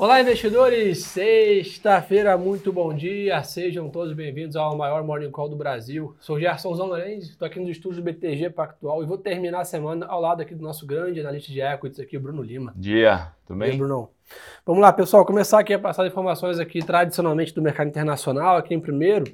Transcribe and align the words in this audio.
Olá, 0.00 0.18
investidores! 0.18 1.04
Sexta-feira, 1.04 2.34
muito 2.38 2.72
bom 2.72 2.90
dia. 2.94 3.42
Sejam 3.42 3.90
todos 3.90 4.14
bem-vindos 4.14 4.56
ao 4.56 4.74
maior 4.74 5.04
Morning 5.04 5.30
Call 5.30 5.50
do 5.50 5.56
Brasil. 5.56 6.16
Sou 6.18 6.40
Gerson 6.40 6.70
Lorenzi, 6.70 7.32
estou 7.32 7.44
aqui 7.44 7.60
no 7.60 7.68
estúdio 7.68 8.00
do 8.00 8.04
BTG 8.04 8.48
Pactual 8.48 9.02
e 9.02 9.06
vou 9.06 9.18
terminar 9.18 9.60
a 9.60 9.64
semana 9.66 10.06
ao 10.06 10.18
lado 10.18 10.40
aqui 10.40 10.54
do 10.54 10.62
nosso 10.62 10.86
grande 10.86 11.20
analista 11.20 11.52
de 11.52 11.60
equities 11.60 12.00
aqui, 12.00 12.18
Bruno 12.18 12.42
Lima. 12.42 12.72
Dia, 12.74 13.30
tudo 13.46 13.58
bem? 13.58 13.68
E 13.68 13.72
aí, 13.72 13.76
Bruno? 13.76 14.08
Vamos 14.64 14.80
lá, 14.80 14.90
pessoal, 14.90 15.22
começar 15.26 15.60
aqui 15.60 15.74
a 15.74 15.78
passar 15.78 16.06
informações 16.06 16.58
aqui 16.58 16.82
tradicionalmente 16.82 17.54
do 17.54 17.60
mercado 17.60 17.88
internacional, 17.88 18.56
aqui 18.56 18.72
em 18.72 18.80
primeiro. 18.80 19.30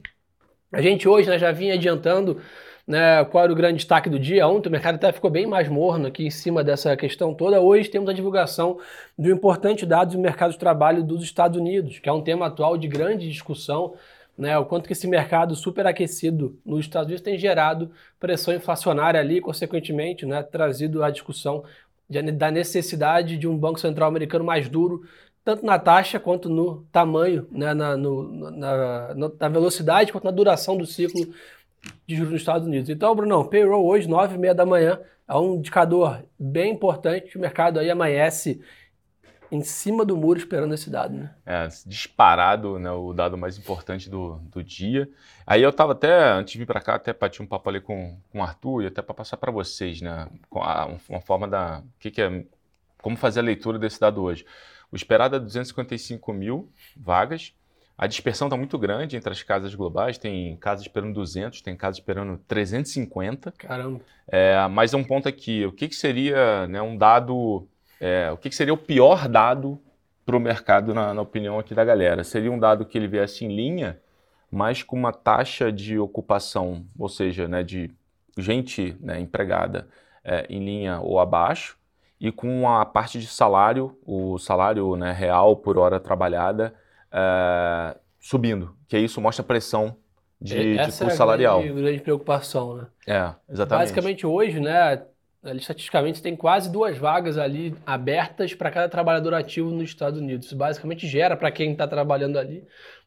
A 0.72 0.82
gente 0.82 1.08
hoje 1.08 1.28
né, 1.30 1.38
já 1.38 1.52
vinha 1.52 1.74
adiantando 1.74 2.40
né, 2.86 3.24
qual 3.24 3.44
era 3.44 3.52
o 3.52 3.56
grande 3.56 3.78
destaque 3.78 4.08
do 4.08 4.18
dia. 4.18 4.46
Ontem 4.46 4.68
o 4.68 4.72
mercado 4.72 4.94
até 4.94 5.10
ficou 5.12 5.30
bem 5.30 5.46
mais 5.46 5.68
morno 5.68 6.06
aqui 6.06 6.26
em 6.26 6.30
cima 6.30 6.62
dessa 6.62 6.96
questão 6.96 7.34
toda. 7.34 7.60
Hoje 7.60 7.90
temos 7.90 8.08
a 8.08 8.12
divulgação 8.12 8.78
do 9.18 9.30
importante 9.30 9.84
dado 9.84 10.12
do 10.12 10.18
mercado 10.18 10.52
de 10.52 10.58
trabalho 10.58 11.02
dos 11.02 11.24
Estados 11.24 11.58
Unidos, 11.58 11.98
que 11.98 12.08
é 12.08 12.12
um 12.12 12.22
tema 12.22 12.46
atual 12.46 12.78
de 12.78 12.86
grande 12.86 13.28
discussão. 13.28 13.94
Né, 14.38 14.56
o 14.58 14.66
quanto 14.66 14.86
que 14.86 14.92
esse 14.92 15.06
mercado 15.06 15.56
superaquecido 15.56 16.58
nos 16.62 16.80
Estados 16.80 17.06
Unidos 17.06 17.22
tem 17.22 17.38
gerado 17.38 17.90
pressão 18.20 18.52
inflacionária 18.52 19.18
ali, 19.18 19.40
consequentemente, 19.40 20.26
né, 20.26 20.42
trazido 20.42 21.02
a 21.02 21.10
discussão 21.10 21.64
de, 22.06 22.20
da 22.32 22.50
necessidade 22.50 23.38
de 23.38 23.48
um 23.48 23.56
Banco 23.56 23.80
Central 23.80 24.10
americano 24.10 24.44
mais 24.44 24.68
duro, 24.68 25.04
tanto 25.42 25.64
na 25.64 25.78
taxa 25.78 26.20
quanto 26.20 26.50
no 26.50 26.84
tamanho, 26.92 27.46
né, 27.50 27.72
na, 27.72 27.96
no, 27.96 28.50
na, 28.50 29.14
na, 29.14 29.48
velocidade 29.48 30.12
quanto 30.12 30.24
na 30.24 30.30
duração 30.30 30.76
do 30.76 30.84
ciclo 30.84 31.32
de 32.06 32.16
juros 32.16 32.32
nos 32.32 32.40
Estados 32.40 32.66
Unidos. 32.66 32.88
Então, 32.88 33.14
Brunão, 33.14 33.44
payroll 33.44 33.84
hoje, 33.84 34.08
9 34.08 34.34
e 34.34 34.38
meia 34.38 34.54
da 34.54 34.66
manhã, 34.66 35.00
é 35.28 35.34
um 35.36 35.56
indicador 35.56 36.24
bem 36.38 36.72
importante. 36.72 37.36
O 37.36 37.40
mercado 37.40 37.78
aí 37.78 37.90
amanhece 37.90 38.60
em 39.50 39.62
cima 39.62 40.04
do 40.04 40.16
muro 40.16 40.38
esperando 40.38 40.74
esse 40.74 40.90
dado, 40.90 41.14
né? 41.14 41.34
É, 41.44 41.68
disparado, 41.86 42.78
né, 42.78 42.90
o 42.90 43.12
dado 43.12 43.36
mais 43.38 43.56
importante 43.58 44.10
do, 44.10 44.36
do 44.50 44.62
dia. 44.62 45.08
Aí 45.46 45.62
eu 45.62 45.70
estava 45.70 45.92
até, 45.92 46.32
antes 46.32 46.52
de 46.52 46.58
vir 46.58 46.66
para 46.66 46.80
cá, 46.80 46.96
até 46.96 47.12
bati 47.12 47.42
um 47.42 47.46
papo 47.46 47.68
ali 47.68 47.80
com, 47.80 48.18
com 48.30 48.40
o 48.40 48.42
Arthur 48.42 48.82
e 48.82 48.86
até 48.86 49.02
para 49.02 49.14
passar 49.14 49.36
para 49.36 49.52
vocês, 49.52 50.00
né, 50.00 50.28
uma 51.08 51.20
forma 51.20 51.46
da, 51.46 51.82
que 51.98 52.10
que 52.10 52.22
é, 52.22 52.44
como 53.00 53.16
fazer 53.16 53.40
a 53.40 53.44
leitura 53.44 53.78
desse 53.78 54.00
dado 54.00 54.22
hoje. 54.22 54.44
O 54.90 54.96
esperado 54.96 55.36
é 55.36 55.40
255 55.40 56.32
mil 56.32 56.70
vagas, 56.96 57.52
a 57.98 58.06
dispersão 58.06 58.46
está 58.48 58.56
muito 58.56 58.78
grande 58.78 59.16
entre 59.16 59.32
as 59.32 59.42
casas 59.42 59.74
globais, 59.74 60.18
tem 60.18 60.54
casas 60.56 60.84
esperando 60.84 61.14
200, 61.14 61.62
tem 61.62 61.74
casas 61.74 61.96
esperando 61.96 62.36
350. 62.46 63.52
Caramba. 63.52 64.00
É, 64.28 64.66
mas 64.68 64.92
é 64.92 64.96
um 64.96 65.04
ponto 65.04 65.26
aqui, 65.26 65.64
o 65.64 65.72
que, 65.72 65.88
que 65.88 65.94
seria 65.94 66.66
né, 66.66 66.82
um 66.82 66.96
dado, 66.96 67.66
é, 67.98 68.30
o 68.30 68.36
que, 68.36 68.50
que 68.50 68.54
seria 68.54 68.74
o 68.74 68.78
pior 68.78 69.28
dado 69.28 69.80
para 70.26 70.36
o 70.36 70.40
mercado, 70.40 70.92
na, 70.92 71.14
na, 71.14 71.22
opinião 71.22 71.58
aqui 71.58 71.74
da 71.74 71.84
galera? 71.84 72.22
Seria 72.22 72.52
um 72.52 72.58
dado 72.58 72.84
que 72.84 72.98
ele 72.98 73.08
viesse 73.08 73.46
em 73.46 73.54
linha, 73.54 73.98
mas 74.50 74.82
com 74.82 74.96
uma 74.96 75.12
taxa 75.12 75.72
de 75.72 75.98
ocupação, 75.98 76.84
ou 76.98 77.08
seja, 77.08 77.48
né, 77.48 77.62
de 77.62 77.90
gente 78.36 78.94
né, 79.00 79.18
empregada 79.18 79.88
é, 80.22 80.44
em 80.50 80.62
linha 80.62 81.00
ou 81.00 81.18
abaixo, 81.18 81.78
e 82.20 82.30
com 82.30 82.68
a 82.68 82.84
parte 82.84 83.18
de 83.18 83.26
salário, 83.26 83.98
o 84.04 84.38
salário 84.38 84.96
né, 84.96 85.12
real 85.12 85.56
por 85.56 85.78
hora 85.78 85.98
trabalhada, 85.98 86.74
é, 87.16 87.96
subindo, 88.20 88.76
que 88.86 88.98
isso 88.98 89.20
mostra 89.20 89.42
pressão 89.42 89.96
de, 90.40 90.76
Essa 90.76 90.84
de 90.84 90.98
custo 90.98 91.04
é 91.04 91.10
salarial. 91.10 91.62
Grande, 91.62 91.80
grande 91.80 92.00
preocupação, 92.00 92.76
né? 92.76 92.86
É, 93.06 93.34
exatamente. 93.50 93.84
Basicamente 93.84 94.26
hoje, 94.26 94.60
né, 94.60 95.02
estatisticamente 95.54 96.20
tem 96.20 96.36
quase 96.36 96.70
duas 96.70 96.98
vagas 96.98 97.38
ali 97.38 97.74
abertas 97.86 98.52
para 98.52 98.70
cada 98.70 98.88
trabalhador 98.88 99.32
ativo 99.32 99.70
nos 99.70 99.84
Estados 99.84 100.20
Unidos. 100.20 100.46
Isso 100.46 100.56
basicamente 100.56 101.06
gera 101.08 101.36
para 101.36 101.50
quem 101.50 101.72
está 101.72 101.86
trabalhando 101.88 102.38
ali 102.38 102.66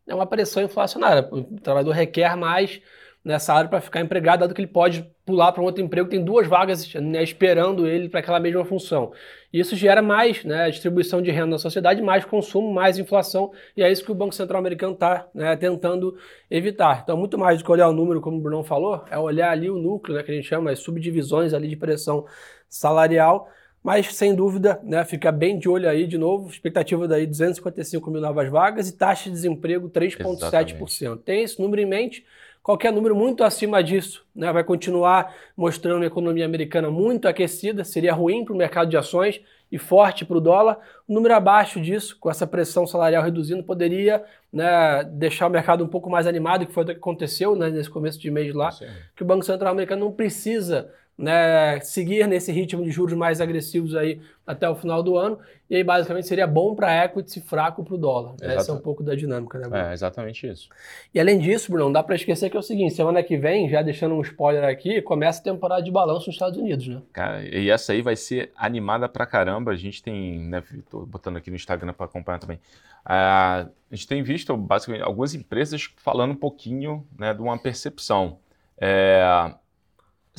é 0.10 0.16
uma 0.16 0.26
pressão 0.26 0.64
inflacionária. 0.64 1.28
O 1.32 1.44
trabalhador 1.60 1.92
requer 1.92 2.36
mais 2.36 2.82
nessa 3.30 3.54
área 3.54 3.70
para 3.70 3.80
ficar 3.80 4.02
empregado, 4.02 4.40
dado 4.40 4.56
que 4.56 4.60
ele 4.60 4.68
pode 4.68 5.08
pular 5.24 5.52
para 5.52 5.62
um 5.62 5.66
outro 5.66 5.84
emprego, 5.84 6.10
tem 6.10 6.24
duas 6.24 6.48
vagas 6.48 6.92
né, 6.96 7.22
esperando 7.22 7.88
ele 7.88 8.10
para 8.10 8.22
aquela 8.22 8.40
mesma 8.40 8.66
função. 8.66 9.12
Isso 9.54 9.76
gera 9.76 10.02
mais 10.02 10.44
né, 10.44 10.68
distribuição 10.72 11.22
de 11.22 11.30
renda 11.30 11.52
na 11.52 11.60
sociedade, 11.60 12.02
mais 12.02 12.26
consumo, 12.26 12.74
mais 12.74 12.98
inflação, 12.98 13.52
e 13.78 13.84
é 13.84 13.92
isso 13.92 14.04
que 14.04 14.12
o 14.12 14.16
Banco 14.16 14.34
Central 14.34 14.60
americano 14.60 14.94
está 14.94 15.28
né, 15.32 15.56
tentando 15.56 16.18
evitar. 16.50 17.02
Então, 17.04 17.16
muito 17.16 17.38
mais 17.38 17.60
do 17.60 17.64
que 17.64 17.72
olhar 17.72 17.88
o 17.88 17.94
número, 17.94 18.20
como 18.20 18.38
o 18.38 18.42
Bruno 18.42 18.64
falou, 18.64 19.06
é 19.12 19.18
olhar 19.20 19.52
ali 19.52 19.70
o 19.70 19.78
núcleo, 19.78 20.18
né, 20.18 20.24
que 20.24 20.32
a 20.32 20.34
gente 20.34 20.48
chama, 20.48 20.72
as 20.72 20.80
subdivisões 20.80 21.54
ali 21.54 21.68
de 21.68 21.76
pressão 21.76 22.26
salarial, 22.68 23.48
mas 23.84 24.14
sem 24.16 24.34
dúvida, 24.34 24.80
né, 24.84 25.06
fica 25.06 25.32
bem 25.32 25.60
de 25.60 25.70
olho 25.70 25.88
aí 25.88 26.08
de 26.08 26.18
novo, 26.18 26.50
expectativa 26.50 27.08
daí 27.08 27.28
255 27.28 28.10
mil 28.10 28.22
novas 28.22 28.50
vagas 28.50 28.90
e 28.90 28.98
taxa 28.98 29.26
de 29.26 29.36
desemprego 29.36 29.88
3,7%. 29.88 31.20
Tem 31.24 31.44
esse 31.44 31.62
número 31.62 31.80
em 31.80 31.86
mente, 31.86 32.26
Qualquer 32.70 32.94
número 32.94 33.16
muito 33.16 33.44
acima 33.44 33.84
disso 33.84 34.24
né, 34.36 34.54
vai 34.54 34.64
continuar 34.64 35.34
mostrando 35.58 36.04
a 36.04 36.06
economia 36.06 36.46
americana 36.46 36.92
muito 36.92 37.28
aquecida, 37.28 37.84
seria 37.84 38.14
ruim 38.14 38.46
para 38.46 38.54
o 38.54 38.56
mercado 38.56 38.92
de 38.92 38.96
ações 38.96 39.42
e 39.72 39.80
forte 39.80 40.24
para 40.24 40.38
o 40.38 40.40
dólar. 40.40 40.78
Um 41.10 41.16
número 41.16 41.34
abaixo 41.34 41.82
disso, 41.82 42.16
com 42.20 42.30
essa 42.30 42.46
pressão 42.46 42.86
salarial 42.86 43.24
reduzindo, 43.24 43.64
poderia 43.64 44.24
né, 44.54 45.04
deixar 45.04 45.48
o 45.48 45.50
mercado 45.50 45.84
um 45.84 45.88
pouco 45.88 46.12
mais 46.12 46.28
animado, 46.28 46.68
que 46.68 46.72
foi 46.72 46.84
o 46.84 46.86
que 46.86 46.92
aconteceu 46.92 47.56
né, 47.56 47.72
nesse 47.72 47.90
começo 47.90 48.20
de 48.20 48.30
mês 48.30 48.54
lá, 48.54 48.70
Sim. 48.70 48.86
que 49.16 49.24
o 49.24 49.26
Banco 49.26 49.44
Central 49.44 49.72
americano 49.72 50.06
não 50.06 50.12
precisa 50.12 50.92
né, 51.20 51.82
seguir 51.82 52.26
nesse 52.28 52.50
ritmo 52.50 52.82
de 52.82 52.92
juros 52.92 53.14
mais 53.14 53.42
agressivos 53.42 53.94
aí 53.94 54.22
até 54.48 54.70
o 54.70 54.74
final 54.74 55.04
do 55.04 55.18
ano. 55.18 55.38
E 55.70 55.76
aí, 55.76 55.84
basicamente, 55.84 56.28
seria 56.28 56.48
bom 56.48 56.74
para 56.74 56.88
a 56.88 57.06
equity 57.06 57.40
e 57.40 57.42
fraco 57.42 57.84
para 57.84 57.94
o 57.94 57.98
dólar. 57.98 58.36
Exato. 58.42 58.60
Essa 58.60 58.72
é 58.72 58.76
um 58.76 58.80
pouco 58.80 59.04
da 59.04 59.14
dinâmica, 59.14 59.60
né, 59.60 59.68
Bruno? 59.68 59.84
É, 59.84 59.94
exatamente 59.94 60.48
isso. 60.48 60.70
E 61.14 61.20
além 61.20 61.38
disso, 61.38 61.70
Bruno, 61.72 61.86
não 61.86 61.92
dá 61.92 62.02
para 62.02 62.16
esquecer 62.16 62.50
que 62.50 62.56
é 62.56 62.60
o 62.60 62.64
seguinte: 62.64 62.94
semana 62.94 63.22
que 63.22 63.38
vem, 63.38 63.70
já 63.70 63.82
deixando 63.82 64.16
um 64.16 64.22
spoiler 64.22 64.64
aqui, 64.64 65.02
começa 65.02 65.42
a 65.42 65.44
temporada 65.44 65.84
de 65.84 65.92
balanço 65.92 66.28
nos 66.28 66.36
Estados 66.36 66.58
Unidos, 66.58 66.88
né? 66.88 67.02
Cara, 67.12 67.44
e 67.44 67.70
essa 67.70 67.92
aí 67.92 68.02
vai 68.02 68.16
ser 68.16 68.52
animada 68.56 69.10
pra 69.10 69.26
caramba. 69.26 69.72
A 69.72 69.76
gente 69.76 70.02
tem, 70.02 70.40
né, 70.40 70.64
tô 70.90 71.06
botando 71.06 71.36
aqui 71.36 71.50
no 71.50 71.58
Instagram 71.58 71.94
para 71.94 72.06
acompanhar 72.06 72.40
também. 72.40 72.60
a 73.06 73.68
gente 73.92 74.08
tem 74.08 74.24
visto, 74.24 74.56
basicamente, 74.56 75.04
algumas 75.04 75.36
empresas 75.36 75.94
falando 75.98 76.32
um 76.32 76.38
pouquinho 76.38 77.06
né, 77.18 77.34
de 77.34 77.42
uma 77.42 77.58
percepção. 77.58 78.40
É, 78.82 79.54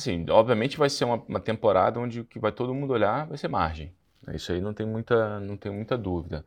Sim, 0.01 0.25
obviamente 0.31 0.79
vai 0.79 0.89
ser 0.89 1.05
uma, 1.05 1.17
uma, 1.27 1.39
temporada 1.39 1.99
onde 1.99 2.21
o 2.21 2.25
que 2.25 2.39
vai 2.39 2.51
todo 2.51 2.73
mundo 2.73 2.91
olhar 2.91 3.27
vai 3.27 3.37
ser 3.37 3.47
margem. 3.47 3.93
Isso 4.33 4.51
aí 4.51 4.59
não 4.59 4.73
tem 4.73 4.83
muita, 4.83 5.39
não 5.39 5.55
tem 5.55 5.71
muita 5.71 5.95
dúvida. 5.95 6.43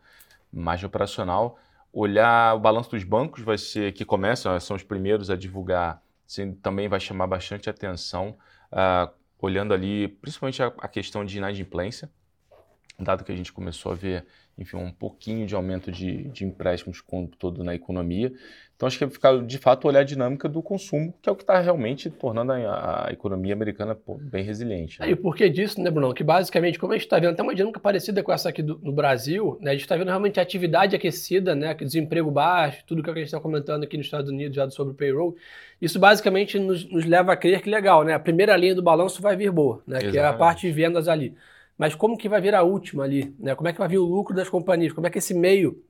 Margem 0.53 0.87
operacional, 0.87 1.57
olhar 1.93 2.57
o 2.57 2.59
balanço 2.59 2.91
dos 2.91 3.05
bancos 3.05 3.45
vai 3.45 3.57
ser 3.57 3.93
que 3.93 4.05
começam, 4.05 4.59
são 4.59 4.75
os 4.75 4.83
primeiros 4.83 5.31
a 5.31 5.37
divulgar, 5.37 6.03
sim, 6.27 6.53
também 6.53 6.89
vai 6.89 6.99
chamar 6.99 7.29
bastante 7.29 7.71
atenção, 7.71 8.37
uh, 8.73 9.09
olhando 9.39 9.73
ali 9.73 10.09
principalmente 10.09 10.61
a, 10.61 10.73
a 10.79 10.89
questão 10.89 11.25
de 11.25 11.39
inadimplência, 11.39 12.11
dado 12.99 13.23
que 13.23 13.31
a 13.31 13.37
gente 13.37 13.53
começou 13.53 13.93
a 13.93 13.95
ver 13.95 14.27
enfim, 14.57 14.77
um 14.77 14.93
pouquinho 14.93 15.47
de 15.47 15.55
aumento 15.55 15.91
de, 15.91 16.29
de 16.29 16.45
empréstimos 16.45 17.01
como 17.01 17.29
todo 17.29 17.65
na 17.65 17.75
economia. 17.75 18.33
Então, 18.84 18.89
acho 18.89 18.99
que 18.99 19.05
é 19.05 19.09
ficar, 19.09 19.43
de 19.43 19.59
fato, 19.59 19.89
olhar 19.89 20.00
a 20.00 20.05
dinâmica 20.05 20.47
do 20.47 20.62
consumo, 20.62 21.15
que 21.22 21.28
é 21.28 21.33
o 21.33 21.37
que 21.37 21.43
está 21.43 21.59
realmente 21.59 22.11
tornando 22.11 22.53
a, 22.53 23.06
a 23.06 23.12
economia 23.12 23.55
americana 23.55 23.95
pô, 23.95 24.19
bem 24.21 24.45
resiliente. 24.45 25.00
Né? 25.00 25.11
E 25.11 25.17
por 25.17 25.34
que 25.34 25.49
disso, 25.49 25.81
né, 25.81 25.91
Bruno? 25.91 26.12
Que 26.12 26.22
basicamente, 26.22 26.78
como 26.78 26.93
a 26.93 26.97
gente 26.97 27.06
está 27.06 27.19
vendo 27.19 27.33
até 27.33 27.43
uma 27.43 27.55
dinâmica 27.55 27.81
parecida 27.81 28.23
com 28.23 28.31
essa 28.31 28.50
aqui 28.50 28.62
do, 28.62 28.78
no 28.83 28.93
Brasil, 28.93 29.56
né, 29.61 29.71
a 29.71 29.75
gente 29.75 29.83
está 29.83 29.97
vendo 29.97 30.09
realmente 30.09 30.39
a 30.39 30.43
atividade 30.43 30.94
aquecida, 30.94 31.55
né, 31.55 31.73
desemprego 31.75 32.31
baixo, 32.31 32.84
tudo 32.87 33.03
que 33.03 33.09
a 33.09 33.15
gente 33.15 33.25
está 33.25 33.41
comentando 33.41 33.84
aqui 33.84 33.97
nos 33.97 34.06
Estados 34.06 34.31
Unidos 34.31 34.55
já 34.55 34.69
sobre 34.69 34.93
o 34.93 34.97
payroll. 34.97 35.34
Isso 35.81 35.99
basicamente 35.99 36.59
nos, 36.59 36.89
nos, 36.91 37.06
leva 37.06 37.33
a 37.33 37.37
crer 37.37 37.62
que 37.62 37.71
legal, 37.71 38.05
né? 38.05 38.12
A 38.12 38.21
primeira 38.21 38.55
linha 38.56 38.75
do 38.75 38.83
balanço 38.83 39.23
vai 39.23 39.37
vir 39.37 39.50
boa, 39.50 39.83
né? 39.87 39.99
Que 39.99 40.19
é 40.19 40.25
a 40.25 40.33
parte 40.33 40.67
de 40.67 40.73
vendas 40.73 41.09
ali 41.09 41.35
mas 41.76 41.93
como 41.93 42.17
que 42.17 42.29
vai 42.29 42.41
vir 42.41 42.55
a 42.55 42.62
última 42.62 43.03
ali? 43.03 43.35
Né? 43.37 43.53
Como 43.56 43.67
é 43.69 43.73
que 43.73 43.81
vai 43.81 43.88
vir 43.88 43.99
o 43.99 44.05
lucro 44.05 44.32
das 44.32 44.49
companhias? 44.49 44.93
Como 44.93 45.09
é 45.09 45.11
que 45.11 45.19
esse 45.19 45.35
meio 45.35 45.82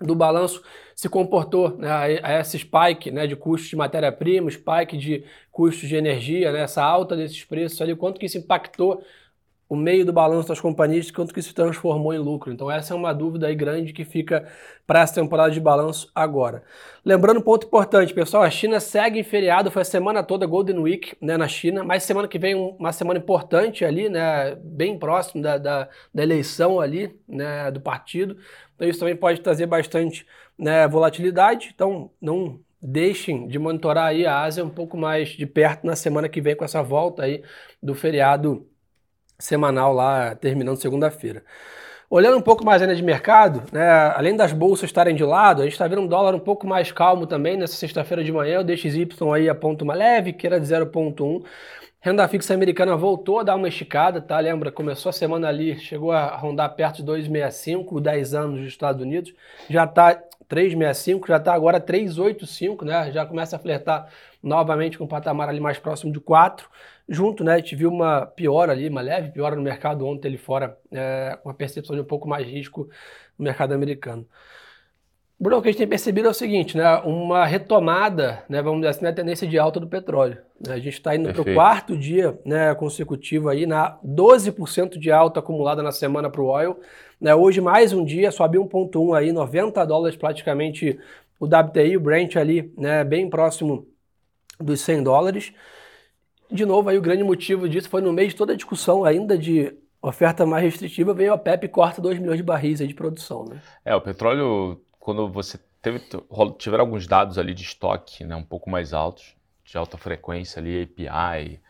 do 0.00 0.14
balanço 0.14 0.62
se 0.94 1.08
comportou 1.08 1.76
né, 1.76 1.90
a 2.22 2.32
essa 2.32 2.56
spike 2.58 3.10
né, 3.10 3.26
de 3.26 3.36
custos 3.36 3.70
de 3.70 3.76
matéria-prima, 3.76 4.50
spike 4.50 4.96
de 4.96 5.24
custos 5.50 5.88
de 5.88 5.96
energia, 5.96 6.52
né, 6.52 6.60
essa 6.60 6.82
alta 6.82 7.16
desses 7.16 7.44
preços 7.44 7.80
ali, 7.80 7.94
quanto 7.94 8.18
que 8.18 8.26
isso 8.26 8.38
impactou 8.38 9.02
o 9.74 9.76
meio 9.76 10.06
do 10.06 10.12
balanço 10.12 10.48
das 10.48 10.60
companhias, 10.60 11.10
quanto 11.10 11.34
que 11.34 11.40
isso 11.40 11.54
transformou 11.54 12.14
em 12.14 12.18
lucro. 12.18 12.52
Então 12.52 12.70
essa 12.70 12.94
é 12.94 12.96
uma 12.96 13.12
dúvida 13.12 13.48
aí 13.48 13.54
grande 13.54 13.92
que 13.92 14.04
fica 14.04 14.46
para 14.86 15.00
essa 15.00 15.14
temporada 15.14 15.50
de 15.50 15.60
balanço 15.60 16.10
agora. 16.14 16.62
Lembrando 17.04 17.38
um 17.38 17.42
ponto 17.42 17.66
importante, 17.66 18.14
pessoal, 18.14 18.42
a 18.42 18.50
China 18.50 18.80
segue 18.80 19.18
em 19.18 19.24
feriado, 19.24 19.70
foi 19.70 19.82
a 19.82 19.84
semana 19.84 20.22
toda 20.22 20.46
Golden 20.46 20.78
Week 20.78 21.16
né, 21.20 21.36
na 21.36 21.48
China, 21.48 21.82
mas 21.82 22.04
semana 22.04 22.28
que 22.28 22.38
vem 22.38 22.54
uma 22.54 22.92
semana 22.92 23.18
importante 23.18 23.84
ali, 23.84 24.08
né, 24.08 24.56
bem 24.62 24.98
próximo 24.98 25.42
da, 25.42 25.58
da, 25.58 25.88
da 26.12 26.22
eleição 26.22 26.80
ali, 26.80 27.18
né, 27.28 27.70
do 27.70 27.80
partido. 27.80 28.36
Então 28.74 28.88
isso 28.88 29.00
também 29.00 29.16
pode 29.16 29.40
trazer 29.40 29.66
bastante 29.66 30.26
né, 30.58 30.86
volatilidade, 30.86 31.72
então 31.74 32.10
não 32.20 32.60
deixem 32.80 33.48
de 33.48 33.58
monitorar 33.58 34.08
aí 34.08 34.26
a 34.26 34.42
Ásia 34.42 34.62
um 34.62 34.68
pouco 34.68 34.96
mais 34.96 35.30
de 35.30 35.46
perto 35.46 35.86
na 35.86 35.96
semana 35.96 36.28
que 36.28 36.40
vem 36.40 36.54
com 36.54 36.64
essa 36.64 36.82
volta 36.82 37.22
aí 37.22 37.42
do 37.82 37.94
feriado 37.94 38.68
semanal 39.38 39.92
lá, 39.92 40.34
terminando 40.34 40.76
segunda-feira. 40.76 41.42
Olhando 42.10 42.36
um 42.36 42.42
pouco 42.42 42.64
mais 42.64 42.80
ainda 42.80 42.94
de 42.94 43.02
mercado, 43.02 43.62
né, 43.72 43.90
além 44.14 44.36
das 44.36 44.52
bolsas 44.52 44.84
estarem 44.84 45.16
de 45.16 45.24
lado, 45.24 45.62
a 45.62 45.64
gente 45.64 45.72
está 45.72 45.88
vendo 45.88 46.02
um 46.02 46.06
dólar 46.06 46.34
um 46.34 46.38
pouco 46.38 46.66
mais 46.66 46.92
calmo 46.92 47.26
também 47.26 47.56
nessa 47.56 47.74
sexta-feira 47.74 48.22
de 48.22 48.30
manhã. 48.30 48.60
O 48.60 48.64
DXY 48.64 49.08
aí 49.34 49.48
aponta 49.48 49.82
uma 49.82 49.94
leve, 49.94 50.32
que 50.32 50.46
era 50.46 50.60
de 50.60 50.66
0,1. 50.66 51.42
Renda 52.00 52.28
fixa 52.28 52.52
americana 52.52 52.94
voltou 52.96 53.40
a 53.40 53.42
dar 53.42 53.56
uma 53.56 53.66
esticada, 53.66 54.20
tá? 54.20 54.38
Lembra? 54.38 54.70
Começou 54.70 55.08
a 55.08 55.12
semana 55.14 55.48
ali, 55.48 55.78
chegou 55.78 56.12
a 56.12 56.36
rondar 56.36 56.74
perto 56.76 57.02
de 57.02 57.10
2,65, 57.10 57.98
10 57.98 58.34
anos 58.34 58.60
dos 58.60 58.68
Estados 58.68 59.00
Unidos. 59.00 59.32
Já 59.70 59.84
está 59.84 60.14
3,65, 60.46 61.26
já 61.26 61.38
está 61.38 61.54
agora 61.54 61.80
3,85, 61.80 62.84
né? 62.84 63.10
Já 63.10 63.24
começa 63.24 63.56
a 63.56 63.58
flertar 63.58 64.06
novamente 64.42 64.98
com 64.98 65.04
um 65.04 65.08
patamar 65.08 65.48
ali 65.48 65.60
mais 65.60 65.78
próximo 65.78 66.12
de 66.12 66.20
4. 66.20 66.68
Junto, 67.08 67.44
né? 67.44 67.54
A 67.54 67.56
gente 67.58 67.76
viu 67.76 67.90
uma 67.90 68.24
piora 68.24 68.72
ali, 68.72 68.88
uma 68.88 69.00
leve 69.00 69.30
piora 69.30 69.54
no 69.54 69.62
mercado 69.62 70.06
ontem 70.06 70.28
ali 70.28 70.38
fora, 70.38 70.78
é, 70.90 71.38
uma 71.44 71.52
percepção 71.52 71.94
de 71.94 72.02
um 72.02 72.06
pouco 72.06 72.26
mais 72.26 72.46
risco 72.46 72.88
no 73.38 73.44
mercado 73.44 73.74
americano. 73.74 74.26
Bruno, 75.38 75.58
o 75.58 75.62
que 75.62 75.68
a 75.68 75.72
gente 75.72 75.78
tem 75.78 75.88
percebido 75.88 76.28
é 76.28 76.30
o 76.30 76.34
seguinte, 76.34 76.76
né? 76.76 76.96
Uma 77.04 77.44
retomada, 77.44 78.44
né, 78.48 78.62
vamos 78.62 78.80
dizer 78.80 78.90
assim, 78.90 79.04
na 79.04 79.12
tendência 79.12 79.46
de 79.48 79.58
alta 79.58 79.80
do 79.80 79.86
petróleo. 79.86 80.38
A 80.68 80.76
gente 80.76 80.94
está 80.94 81.14
indo 81.14 81.30
para 81.32 81.42
o 81.42 81.54
quarto 81.54 81.96
dia 81.98 82.38
né, 82.46 82.74
consecutivo 82.74 83.48
aí, 83.48 83.66
na 83.66 83.98
12% 84.02 84.96
de 84.96 85.10
alta 85.10 85.40
acumulada 85.40 85.82
na 85.82 85.90
semana 85.92 86.30
para 86.30 86.40
o 86.40 86.46
oil. 86.46 86.78
Né, 87.20 87.34
hoje, 87.34 87.60
mais 87.60 87.92
um 87.92 88.04
dia, 88.04 88.30
sobe 88.30 88.58
1,1 88.58 89.18
aí, 89.18 89.32
90 89.32 89.84
dólares 89.84 90.16
praticamente 90.16 90.98
o 91.38 91.46
WTI, 91.46 91.96
o 91.96 92.00
Brent 92.00 92.36
ali, 92.36 92.72
né, 92.78 93.02
bem 93.02 93.28
próximo 93.28 93.86
dos 94.58 94.80
100 94.80 95.02
dólares. 95.02 95.52
De 96.50 96.64
novo, 96.64 96.88
aí 96.88 96.98
o 96.98 97.02
grande 97.02 97.24
motivo 97.24 97.68
disso 97.68 97.88
foi 97.88 98.00
no 98.00 98.12
meio 98.12 98.28
de 98.28 98.36
toda 98.36 98.52
a 98.52 98.56
discussão 98.56 99.04
ainda 99.04 99.36
de 99.36 99.74
oferta 100.00 100.44
mais 100.44 100.62
restritiva, 100.62 101.14
veio 101.14 101.32
a 101.32 101.38
PEP 101.38 101.64
e 101.64 101.68
corta 101.68 102.02
2 102.02 102.18
milhões 102.18 102.36
de 102.36 102.42
barris 102.42 102.78
de 102.78 102.94
produção. 102.94 103.46
Né? 103.46 103.60
É, 103.84 103.94
o 103.94 104.00
petróleo 104.00 104.78
quando 105.04 105.28
você 105.28 105.58
teve, 105.82 106.00
tiver 106.58 106.80
alguns 106.80 107.06
dados 107.06 107.36
ali 107.36 107.52
de 107.52 107.62
estoque 107.62 108.24
né, 108.24 108.34
um 108.34 108.42
pouco 108.42 108.70
mais 108.70 108.94
altos, 108.94 109.36
de 109.62 109.76
alta 109.76 109.98
frequência 109.98 110.58
ali, 110.58 110.82
API, 110.82 111.60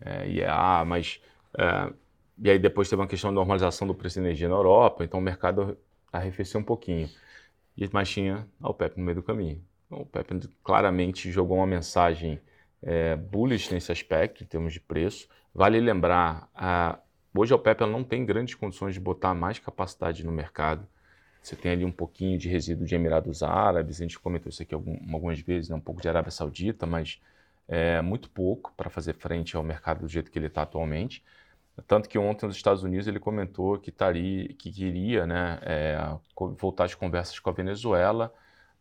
é, 0.00 0.28
IEA, 0.28 0.84
mas 0.86 1.20
é, 1.58 1.92
e 2.38 2.50
aí 2.50 2.58
depois 2.58 2.88
teve 2.88 3.02
uma 3.02 3.08
questão 3.08 3.30
de 3.30 3.34
normalização 3.34 3.86
do 3.86 3.94
preço 3.94 4.20
de 4.20 4.26
energia 4.26 4.48
na 4.48 4.54
Europa, 4.54 5.04
então 5.04 5.18
o 5.18 5.22
mercado 5.22 5.76
arrefeceu 6.12 6.60
um 6.60 6.64
pouquinho. 6.64 7.08
E 7.76 7.88
mais 7.92 8.08
tinha 8.08 8.46
a 8.60 8.70
OPEP 8.70 8.96
no 8.96 9.04
meio 9.04 9.16
do 9.16 9.22
caminho. 9.22 9.60
O 9.90 10.02
OPEP 10.02 10.48
claramente 10.62 11.30
jogou 11.32 11.56
uma 11.56 11.66
mensagem 11.66 12.40
é, 12.84 13.16
bullish 13.16 13.72
nesse 13.72 13.90
aspecto, 13.90 14.44
em 14.44 14.46
termos 14.46 14.72
de 14.72 14.80
preço. 14.80 15.28
Vale 15.54 15.80
lembrar, 15.80 16.48
a, 16.54 16.98
hoje 17.34 17.52
a 17.52 17.56
OPEP 17.56 17.80
não 17.86 18.04
tem 18.04 18.24
grandes 18.24 18.54
condições 18.54 18.94
de 18.94 19.00
botar 19.00 19.34
mais 19.34 19.58
capacidade 19.58 20.24
no 20.24 20.30
mercado. 20.30 20.86
Você 21.42 21.56
tem 21.56 21.72
ali 21.72 21.84
um 21.84 21.92
pouquinho 21.92 22.38
de 22.38 22.48
resíduo 22.48 22.86
de 22.86 22.94
Emirados 22.94 23.42
Árabes, 23.42 24.00
a 24.00 24.04
gente 24.04 24.18
comentou 24.18 24.48
isso 24.48 24.62
aqui 24.62 24.74
algumas 24.74 25.40
vezes, 25.40 25.68
né? 25.68 25.76
um 25.76 25.80
pouco 25.80 26.00
de 26.00 26.08
Arábia 26.08 26.30
Saudita, 26.30 26.86
mas 26.86 27.20
é 27.68 28.00
muito 28.02 28.30
pouco 28.30 28.72
para 28.76 28.88
fazer 28.90 29.14
frente 29.14 29.56
ao 29.56 29.62
mercado 29.62 30.00
do 30.00 30.08
jeito 30.08 30.30
que 30.30 30.38
ele 30.38 30.46
está 30.46 30.62
atualmente. 30.62 31.22
Tanto 31.86 32.08
que 32.08 32.18
ontem 32.18 32.46
nos 32.46 32.56
Estados 32.56 32.82
Unidos 32.82 33.06
ele 33.06 33.18
comentou 33.18 33.78
que, 33.78 33.90
taria, 33.90 34.48
que 34.54 34.70
queria 34.70 35.26
né, 35.26 35.58
é, 35.62 35.98
voltar 36.56 36.84
às 36.84 36.94
conversas 36.94 37.38
com 37.38 37.50
a 37.50 37.52
Venezuela, 37.52 38.32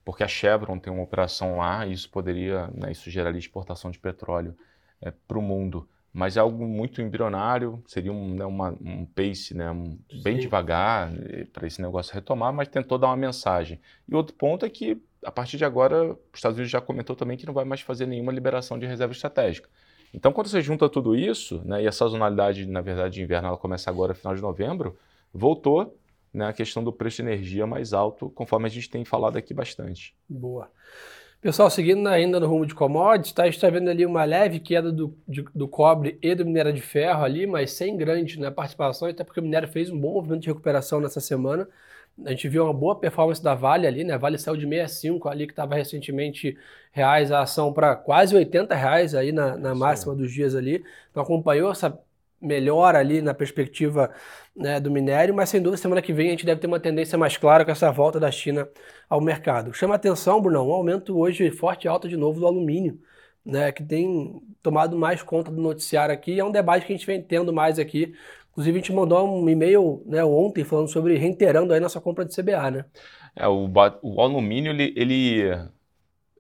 porque 0.04 0.24
a 0.24 0.28
Chevron 0.28 0.80
tem 0.80 0.92
uma 0.92 1.04
operação 1.04 1.58
lá 1.58 1.86
e 1.86 1.94
isso 1.94 2.10
poderia, 2.10 2.68
né, 2.74 2.92
isso 2.92 3.10
geraria 3.10 3.40
exportação 3.40 3.92
de 3.92 4.00
petróleo 4.00 4.56
é, 5.02 5.12
para 5.12 5.38
o 5.38 5.42
mundo 5.42 5.88
mas 6.14 6.38
é 6.38 6.40
algo 6.40 6.68
muito 6.68 7.02
embrionário, 7.02 7.84
seria 7.88 8.14
um, 8.14 8.36
né, 8.36 8.46
uma, 8.46 8.70
um 8.80 9.04
pace 9.04 9.58
né, 9.58 9.72
um, 9.72 9.98
bem 10.22 10.38
devagar 10.38 11.12
eh, 11.12 11.48
para 11.52 11.66
esse 11.66 11.82
negócio 11.82 12.14
retomar, 12.14 12.54
mas 12.54 12.68
tentou 12.68 13.00
dar 13.00 13.08
uma 13.08 13.18
mensagem. 13.18 13.82
E 14.08 14.14
outro 14.14 14.36
ponto 14.36 14.64
é 14.64 14.70
que, 14.70 15.02
a 15.26 15.32
partir 15.32 15.58
de 15.58 15.66
agora, 15.66 16.14
os 16.14 16.20
Estados 16.36 16.56
Unidos 16.56 16.72
já 16.72 16.80
comentou 16.80 17.16
também 17.16 17.36
que 17.36 17.48
não 17.48 17.54
vai 17.54 17.66
mais 17.66 17.82
fazer 17.82 18.06
nenhuma 18.06 18.32
liberação 18.32 18.78
de 18.78 18.86
reserva 18.86 19.12
estratégica. 19.12 19.68
Então, 20.14 20.32
quando 20.32 20.48
você 20.48 20.62
junta 20.62 20.88
tudo 20.88 21.16
isso, 21.16 21.64
né, 21.66 21.82
e 21.82 21.88
a 21.88 21.92
sazonalidade, 21.92 22.68
na 22.68 22.82
verdade, 22.82 23.16
de 23.16 23.24
inverno, 23.24 23.48
ela 23.48 23.58
começa 23.58 23.90
agora, 23.90 24.14
final 24.14 24.36
de 24.36 24.42
novembro, 24.42 24.96
voltou 25.34 25.98
né, 26.34 26.48
a 26.48 26.54
questão 26.54 26.84
do 26.84 26.92
preço 26.92 27.18
de 27.18 27.24
energia 27.24 27.68
mais 27.68 27.94
alto, 27.94 28.30
conforme 28.32 28.66
a 28.68 28.70
gente 28.70 28.90
tem 28.90 29.06
falado 29.06 29.38
aqui 29.38 29.54
bastante. 29.54 30.16
Boa. 30.28 30.70
Pessoal, 31.44 31.70
seguindo 31.70 32.08
ainda 32.08 32.40
no 32.40 32.48
rumo 32.48 32.66
de 32.66 32.74
commodities, 32.74 33.34
tá, 33.34 33.44
a 33.44 33.46
gente 33.48 33.56
está 33.56 33.70
vendo 33.70 33.90
ali 33.90 34.06
uma 34.06 34.24
leve 34.24 34.62
queda 34.62 34.92
do, 34.94 35.14
de, 35.28 35.44
do 35.54 35.68
cobre 35.68 36.18
e 36.22 36.34
do 36.34 36.46
minério 36.46 36.72
de 36.72 36.82
ferro 36.82 37.22
ali, 37.22 37.46
mas 37.46 37.72
sem 37.72 37.98
grande 37.98 38.40
né, 38.40 38.50
participação, 38.50 39.10
até 39.10 39.26
porque 39.26 39.42
o 39.42 39.44
minério 39.44 39.68
fez 39.68 39.90
um 39.90 40.00
bom 40.00 40.14
movimento 40.14 40.44
de 40.44 40.48
recuperação 40.48 41.02
nessa 41.02 41.20
semana. 41.20 41.68
A 42.26 42.30
gente 42.30 42.48
viu 42.48 42.64
uma 42.64 42.74
boa 42.74 42.96
performance 42.96 43.44
da 43.44 43.56
Vale 43.56 43.86
ali, 43.86 44.06
né? 44.06 44.14
A 44.14 44.18
Vale 44.18 44.38
saiu 44.38 44.56
de 44.56 44.66
65 44.66 45.28
ali, 45.28 45.46
que 45.46 45.52
estava 45.52 45.76
recentemente 45.76 46.58
reais 46.92 47.32
a 47.32 47.42
ação 47.42 47.74
para 47.74 47.96
quase 47.96 48.36
80 48.36 48.74
reais 48.74 49.14
aí 49.14 49.32
na, 49.32 49.58
na 49.58 49.76
máxima 49.76 50.16
dos 50.16 50.32
dias 50.32 50.56
ali. 50.56 50.82
Então 51.12 51.24
acompanhou 51.24 51.72
essa 51.72 52.00
melhora 52.44 53.00
ali 53.00 53.22
na 53.22 53.34
perspectiva 53.34 54.12
né, 54.56 54.80
do 54.80 54.92
minério, 54.92 55.34
mas 55.34 55.50
sem 55.50 55.62
dúvida 55.62 55.82
semana 55.82 56.02
que 56.02 56.14
vem 56.14 56.28
a 56.28 56.32
gente 56.32 56.46
deve 56.46 56.60
ter 56.62 56.68
uma 56.68 56.80
tendência 56.80 57.18
mais 57.18 57.38
clara 57.38 57.64
com 57.66 57.72
essa 57.72 57.92
volta 57.92 58.20
da 58.20 58.30
China 58.30 58.68
ao 59.10 59.22
mercado. 59.22 59.74
Chama 59.74 59.96
atenção, 59.96 60.42
Bruno, 60.42 60.64
um 60.64 60.72
aumento 60.72 61.18
hoje 61.18 61.50
forte 61.52 61.86
e 61.86 61.88
alta 61.88 62.08
de 62.08 62.18
novo 62.18 62.40
do 62.40 62.48
alumínio, 62.48 63.00
né, 63.46 63.72
que 63.72 63.84
tem 63.84 64.42
tomado 64.62 64.98
mais 64.98 65.24
conta 65.24 65.50
do 65.50 65.62
noticiário 65.62 66.14
aqui, 66.14 66.40
é 66.40 66.44
um 66.44 66.52
debate 66.52 66.86
que 66.86 66.94
a 66.94 66.96
gente 66.96 67.08
vem 67.08 67.22
tendo 67.22 67.54
mais 67.54 67.80
aqui. 67.80 68.14
Inclusive 68.52 68.78
a 68.78 68.82
gente 68.82 68.94
mandou 68.94 69.28
um 69.28 69.50
e-mail 69.50 70.04
né, 70.06 70.24
ontem 70.24 70.64
falando 70.64 70.88
sobre 70.88 71.18
reiterando 71.18 71.74
aí 71.74 71.80
nossa 71.80 72.00
compra 72.00 72.24
de 72.24 72.36
CBA, 72.36 72.70
né? 72.70 72.86
É, 73.36 73.48
o, 73.48 73.68
o 74.04 74.22
alumínio 74.22 74.72
ele, 74.72 74.94
ele 74.96 75.56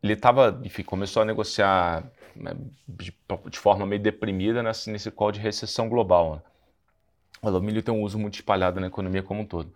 ele 0.03 0.13
estava, 0.13 0.59
enfim, 0.63 0.83
começou 0.83 1.21
a 1.21 1.25
negociar 1.25 2.03
né, 2.35 2.53
de, 2.87 3.15
de, 3.49 3.57
forma 3.57 3.85
meio 3.85 4.01
deprimida 4.01 4.61
nesse, 4.61 4.91
nesse 4.91 5.09
call 5.09 5.31
de 5.31 5.39
recessão 5.39 5.87
global. 5.87 6.35
Né? 6.35 6.41
O 7.41 7.47
alumínio 7.47 7.81
tem 7.81 7.93
um 7.93 8.01
uso 8.01 8.19
muito 8.19 8.35
espalhado 8.35 8.79
na 8.81 8.87
economia 8.87 9.23
como 9.23 9.41
um 9.41 9.45
todo. 9.45 9.73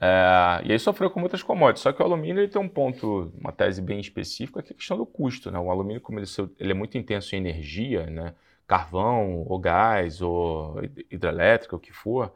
É, 0.00 0.62
e 0.64 0.72
aí 0.72 0.78
sofreu 0.78 1.10
com 1.10 1.20
muitas 1.20 1.42
commodities. 1.42 1.82
Só 1.82 1.92
que 1.92 2.02
o 2.02 2.04
alumínio 2.04 2.40
ele 2.40 2.48
tem 2.48 2.60
um 2.60 2.68
ponto, 2.68 3.32
uma 3.38 3.52
tese 3.52 3.82
bem 3.82 4.00
específica, 4.00 4.62
que 4.62 4.72
é 4.72 4.74
a 4.74 4.76
questão 4.76 4.96
do 4.96 5.04
custo. 5.04 5.50
Né? 5.50 5.58
O 5.58 5.70
alumínio, 5.70 6.00
como 6.00 6.18
ele, 6.18 6.26
ele 6.58 6.72
é 6.72 6.74
muito 6.74 6.96
intenso 6.96 7.34
em 7.34 7.38
energia, 7.38 8.06
né? 8.06 8.34
carvão, 8.66 9.44
ou 9.46 9.58
gás, 9.58 10.20
ou 10.22 10.80
hidrelétrica, 11.10 11.76
o 11.76 11.78
que 11.78 11.92
for, 11.92 12.32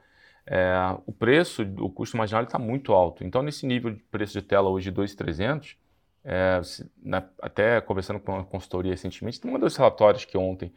é, 0.46 0.72
o 1.06 1.12
preço, 1.12 1.62
o 1.79 1.91
custo 1.91 2.17
marginal 2.17 2.44
está 2.44 2.58
muito 2.58 2.93
alto. 2.93 3.24
Então, 3.24 3.43
nesse 3.43 3.67
nível 3.67 3.93
de 3.93 4.03
preço 4.05 4.41
de 4.41 4.46
tela 4.46 4.69
hoje 4.69 4.84
de 4.84 4.93
2,300, 4.93 5.76
é, 6.24 6.60
na, 7.03 7.24
até 7.41 7.81
conversando 7.81 8.20
com 8.20 8.36
a 8.36 8.44
consultoria 8.44 8.93
recentemente, 8.93 9.41
tem 9.41 9.55
um 9.55 9.58
dos 9.58 9.77
relatórios 9.77 10.24
que 10.24 10.36
ontem 10.36 10.72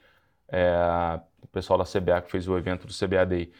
é, 0.47 1.19
o 1.41 1.47
pessoal 1.47 1.77
da 1.77 1.85
CBA 1.85 2.21
que 2.21 2.31
fez 2.31 2.47
o 2.47 2.57
evento 2.57 2.87
do 2.87 2.93
CBAD, 2.93 3.51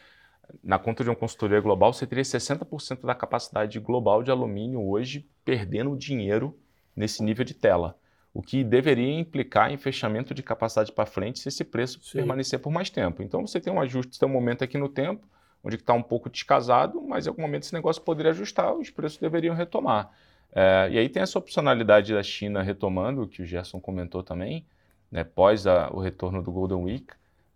na 0.64 0.78
conta 0.78 1.04
de 1.04 1.10
uma 1.10 1.16
consultoria 1.16 1.60
global, 1.60 1.94
você 1.94 2.06
teria 2.06 2.24
60% 2.24 3.06
da 3.06 3.16
capacidade 3.16 3.80
global 3.80 4.22
de 4.22 4.32
alumínio 4.32 4.82
hoje 4.82 5.28
perdendo 5.44 5.96
dinheiro 5.98 6.58
nesse 6.96 7.24
nível 7.24 7.46
de 7.46 7.54
tela. 7.54 7.98
O 8.34 8.42
que 8.42 8.64
deveria 8.64 9.20
implicar 9.20 9.72
em 9.72 9.78
fechamento 9.78 10.34
de 10.34 10.42
capacidade 10.42 10.92
para 10.92 11.06
frente 11.06 11.40
se 11.40 11.50
esse 11.50 11.64
preço 11.64 12.00
Sim. 12.04 12.20
permanecer 12.20 12.60
por 12.60 12.72
mais 12.72 12.90
tempo. 12.90 13.22
Então 13.22 13.46
você 13.46 13.60
tem 13.60 13.72
um 13.72 13.80
ajuste, 13.80 14.20
tem 14.20 14.28
um 14.28 14.32
momento 14.32 14.64
aqui 14.64 14.78
no 14.78 14.90
tempo, 14.90 15.28
onde 15.64 15.76
está 15.76 15.94
um 15.94 16.02
pouco 16.02 16.30
descasado, 16.30 17.02
mas 17.02 17.26
em 17.26 17.30
algum 17.30 17.42
momento 17.42 17.64
esse 17.64 17.74
negócio 17.74 18.02
poderia 18.02 18.32
ajustar, 18.32 18.74
os 18.74 18.90
preços 18.90 19.20
deveriam 19.20 19.56
retomar. 19.56 20.12
É, 20.56 20.88
e 20.92 21.00
aí 21.00 21.10
tem 21.10 21.24
essa 21.24 21.40
opcionalidade 21.40 22.14
da 22.14 22.22
China 22.22 22.62
retomando, 22.62 23.28
que 23.28 23.42
o 23.42 23.46
Gerson 23.46 23.80
comentou 23.80 24.22
também, 24.22 24.66
né, 25.12 25.24
pós 25.24 25.66
a, 25.66 25.90
o 25.92 26.00
retorno 26.00 26.42
do 26.44 26.52
Golden 26.52 26.84
Week. 26.84 27.08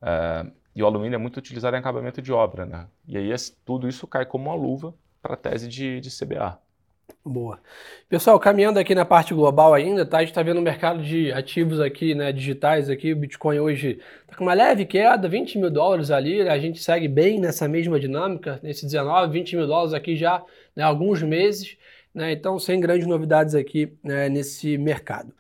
É, 0.02 0.46
e 0.76 0.84
o 0.84 0.86
alumínio 0.86 1.16
é 1.16 1.20
muito 1.20 1.38
utilizado 1.38 1.76
em 1.76 1.80
acabamento 1.80 2.22
de 2.22 2.32
obra. 2.32 2.66
Né? 2.66 2.88
E 3.08 3.18
aí 3.18 3.30
tudo 3.66 3.88
isso 3.88 4.06
cai 4.08 4.26
como 4.26 4.50
uma 4.50 4.56
luva 4.56 4.94
para 5.22 5.34
a 5.34 5.38
tese 5.38 5.68
de, 5.68 6.00
de 6.00 6.10
CBA. 6.10 6.60
Boa. 7.24 7.60
Pessoal, 8.10 8.40
caminhando 8.40 8.80
aqui 8.80 8.94
na 8.94 9.06
parte 9.06 9.34
global 9.34 9.74
ainda, 9.74 10.06
tá? 10.06 10.18
A 10.18 10.20
gente 10.22 10.30
está 10.30 10.44
vendo 10.44 10.60
o 10.60 10.62
mercado 10.62 11.02
de 11.02 11.32
ativos 11.32 11.80
aqui, 11.80 12.14
né, 12.14 12.32
digitais 12.32 12.90
aqui, 12.90 13.14
o 13.14 13.16
Bitcoin 13.16 13.60
hoje 13.60 14.00
está 14.24 14.36
com 14.36 14.44
uma 14.44 14.54
leve 14.54 14.86
queda, 14.86 15.28
20 15.28 15.58
mil 15.58 15.70
dólares 15.70 16.12
ali, 16.12 16.42
a 16.42 16.58
gente 16.60 16.82
segue 16.82 17.08
bem 17.08 17.40
nessa 17.40 17.68
mesma 17.68 18.00
dinâmica, 18.00 18.60
nesse 18.62 18.86
19, 18.86 19.32
20 19.32 19.56
mil 19.56 19.68
dólares 19.68 19.94
aqui 19.94 20.16
já 20.16 20.44
né, 20.76 20.84
alguns 20.84 21.22
meses. 21.22 21.78
Né? 22.18 22.32
Então, 22.32 22.58
sem 22.58 22.80
grandes 22.80 23.06
novidades 23.06 23.54
aqui 23.54 23.94
né, 24.04 24.28
nesse 24.28 24.76
mercado. 24.76 25.32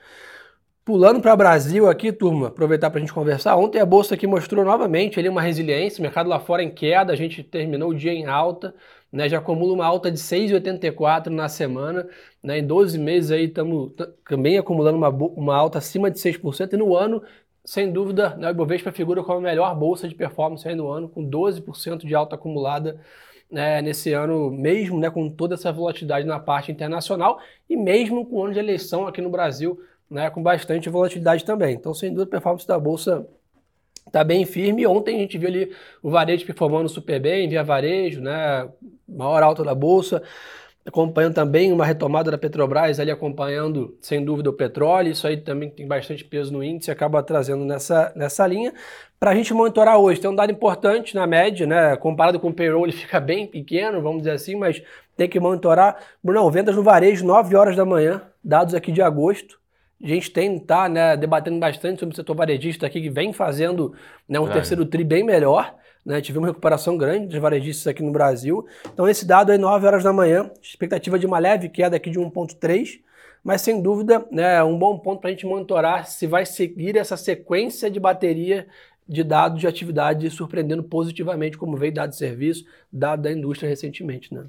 Pulando 0.85 1.19
para 1.19 1.33
o 1.33 1.37
Brasil 1.37 1.89
aqui, 1.89 2.11
turma, 2.13 2.49
aproveitar 2.49 2.91
para 2.91 2.99
a 2.99 3.01
gente 3.01 3.11
conversar. 3.11 3.57
Ontem 3.57 3.79
a 3.79 3.85
Bolsa 3.85 4.13
aqui 4.13 4.27
mostrou 4.27 4.63
novamente 4.63 5.19
ali 5.19 5.27
uma 5.27 5.41
resiliência, 5.41 5.99
o 5.99 6.03
mercado 6.03 6.29
lá 6.29 6.39
fora 6.39 6.61
em 6.61 6.69
queda, 6.69 7.11
a 7.11 7.15
gente 7.15 7.43
terminou 7.43 7.89
o 7.89 7.95
dia 7.95 8.13
em 8.13 8.27
alta, 8.27 8.75
né, 9.11 9.27
já 9.27 9.39
acumula 9.39 9.73
uma 9.73 9.85
alta 9.87 10.11
de 10.11 10.19
6,84 10.19 11.29
na 11.29 11.49
semana, 11.49 12.07
né, 12.43 12.59
em 12.59 12.65
12 12.65 12.99
meses 12.99 13.31
aí 13.31 13.45
estamos 13.45 13.91
também 14.29 14.57
acumulando 14.59 14.97
uma, 14.97 15.09
uma 15.09 15.55
alta 15.55 15.79
acima 15.79 16.11
de 16.11 16.19
6%, 16.19 16.73
e 16.73 16.77
no 16.77 16.95
ano, 16.95 17.23
sem 17.65 17.91
dúvida, 17.91 18.35
né, 18.37 18.49
o 18.49 18.51
Ibovespa 18.51 18.91
figura 18.91 19.23
como 19.23 19.39
a 19.39 19.41
melhor 19.41 19.75
bolsa 19.75 20.07
de 20.07 20.13
performance 20.13 20.67
aí 20.67 20.75
no 20.75 20.89
ano, 20.89 21.09
com 21.09 21.27
12% 21.27 22.05
de 22.05 22.13
alta 22.13 22.35
acumulada 22.35 23.01
né, 23.49 23.81
nesse 23.81 24.13
ano, 24.13 24.51
mesmo 24.51 24.99
né, 24.99 25.09
com 25.09 25.29
toda 25.29 25.55
essa 25.55 25.71
volatilidade 25.71 26.25
na 26.25 26.39
parte 26.39 26.71
internacional 26.71 27.39
e 27.69 27.75
mesmo 27.75 28.25
com 28.25 28.37
o 28.37 28.43
ano 28.43 28.53
de 28.53 28.59
eleição 28.59 29.07
aqui 29.07 29.21
no 29.21 29.29
Brasil, 29.29 29.79
né, 30.09 30.29
com 30.29 30.41
bastante 30.43 30.89
volatilidade 30.89 31.45
também. 31.45 31.75
Então, 31.75 31.93
sem 31.93 32.09
dúvida, 32.09 32.25
a 32.25 32.31
performance 32.31 32.67
da 32.67 32.79
Bolsa 32.79 33.27
está 34.05 34.23
bem 34.23 34.45
firme. 34.45 34.85
Ontem 34.85 35.15
a 35.15 35.19
gente 35.19 35.37
viu 35.37 35.49
ali 35.49 35.71
o 36.01 36.09
varejo 36.09 36.45
performando 36.45 36.89
super 36.89 37.19
bem, 37.19 37.47
via 37.47 37.63
varejo, 37.63 38.21
né, 38.21 38.69
maior 39.07 39.43
alta 39.43 39.63
da 39.63 39.75
Bolsa 39.75 40.21
acompanhando 40.87 41.33
também 41.33 41.71
uma 41.71 41.85
retomada 41.85 42.31
da 42.31 42.37
Petrobras, 42.37 42.99
ali 42.99 43.11
acompanhando, 43.11 43.97
sem 44.01 44.23
dúvida, 44.23 44.49
o 44.49 44.53
petróleo. 44.53 45.11
Isso 45.11 45.27
aí 45.27 45.35
também 45.35 45.69
tem 45.69 45.85
bastante 45.85 46.23
peso 46.23 46.53
no 46.53 46.63
índice, 46.63 46.89
acaba 46.89 47.21
trazendo 47.21 47.65
nessa, 47.65 48.13
nessa 48.15 48.47
linha. 48.47 48.73
Para 49.19 49.31
a 49.31 49.35
gente 49.35 49.53
monitorar 49.53 49.97
hoje, 49.97 50.21
tem 50.21 50.29
um 50.29 50.35
dado 50.35 50.51
importante 50.51 51.13
na 51.13 51.27
média, 51.27 51.67
né? 51.67 51.97
Comparado 51.97 52.39
com 52.39 52.47
o 52.49 52.53
payroll, 52.53 52.85
ele 52.85 52.93
fica 52.95 53.19
bem 53.19 53.45
pequeno, 53.45 54.01
vamos 54.01 54.19
dizer 54.19 54.31
assim, 54.31 54.55
mas 54.55 54.81
tem 55.17 55.27
que 55.27 55.39
monitorar. 55.39 55.97
Bruno, 56.23 56.49
vendas 56.49 56.75
no 56.75 56.83
varejo, 56.83 57.25
9 57.25 57.55
horas 57.55 57.75
da 57.75 57.83
manhã, 57.83 58.21
dados 58.41 58.73
aqui 58.73 58.91
de 58.91 59.01
agosto. 59.01 59.59
A 60.01 60.07
gente 60.07 60.31
tem 60.31 60.57
tá, 60.57 60.87
né, 60.87 61.17
debatendo 61.17 61.59
bastante 61.59 61.99
sobre 61.99 62.13
o 62.13 62.15
setor 62.15 62.35
varejista 62.35 62.85
aqui, 62.85 63.01
que 63.01 63.09
vem 63.09 63.33
fazendo 63.33 63.93
né, 64.29 64.39
um 64.39 64.47
terceiro 64.47 64.85
tri 64.85 65.03
bem 65.03 65.23
melhor. 65.23 65.75
Né? 66.07 66.21
Tivemos 66.21 66.47
uma 66.47 66.53
recuperação 66.53 66.97
grande 66.97 67.27
dos 67.27 67.37
varejistas 67.37 67.85
aqui 67.85 68.01
no 68.01 68.13
Brasil. 68.13 68.65
Então, 68.93 69.09
esse 69.09 69.25
dado 69.25 69.51
aí, 69.51 69.57
9 69.57 69.85
horas 69.85 70.05
da 70.05 70.13
manhã, 70.13 70.49
expectativa 70.63 71.19
de 71.19 71.25
uma 71.25 71.37
leve 71.37 71.67
queda 71.67 71.97
aqui 71.97 72.09
de 72.09 72.17
1,3, 72.17 73.01
mas 73.43 73.59
sem 73.59 73.81
dúvida, 73.81 74.25
né, 74.31 74.63
um 74.63 74.79
bom 74.79 74.97
ponto 74.97 75.19
para 75.19 75.29
a 75.29 75.33
gente 75.33 75.45
monitorar 75.45 76.07
se 76.07 76.25
vai 76.25 76.45
seguir 76.45 76.95
essa 76.95 77.17
sequência 77.17 77.91
de 77.91 77.99
bateria 77.99 78.67
de 79.07 79.21
dados 79.21 79.59
de 79.59 79.67
atividade 79.67 80.29
surpreendendo 80.29 80.83
positivamente, 80.83 81.57
como 81.57 81.75
veio 81.75 81.93
dado 81.93 82.11
de 82.11 82.15
serviço, 82.15 82.65
dado 82.91 83.23
da 83.23 83.31
indústria 83.31 83.67
recentemente. 83.67 84.33
Né? 84.33 84.45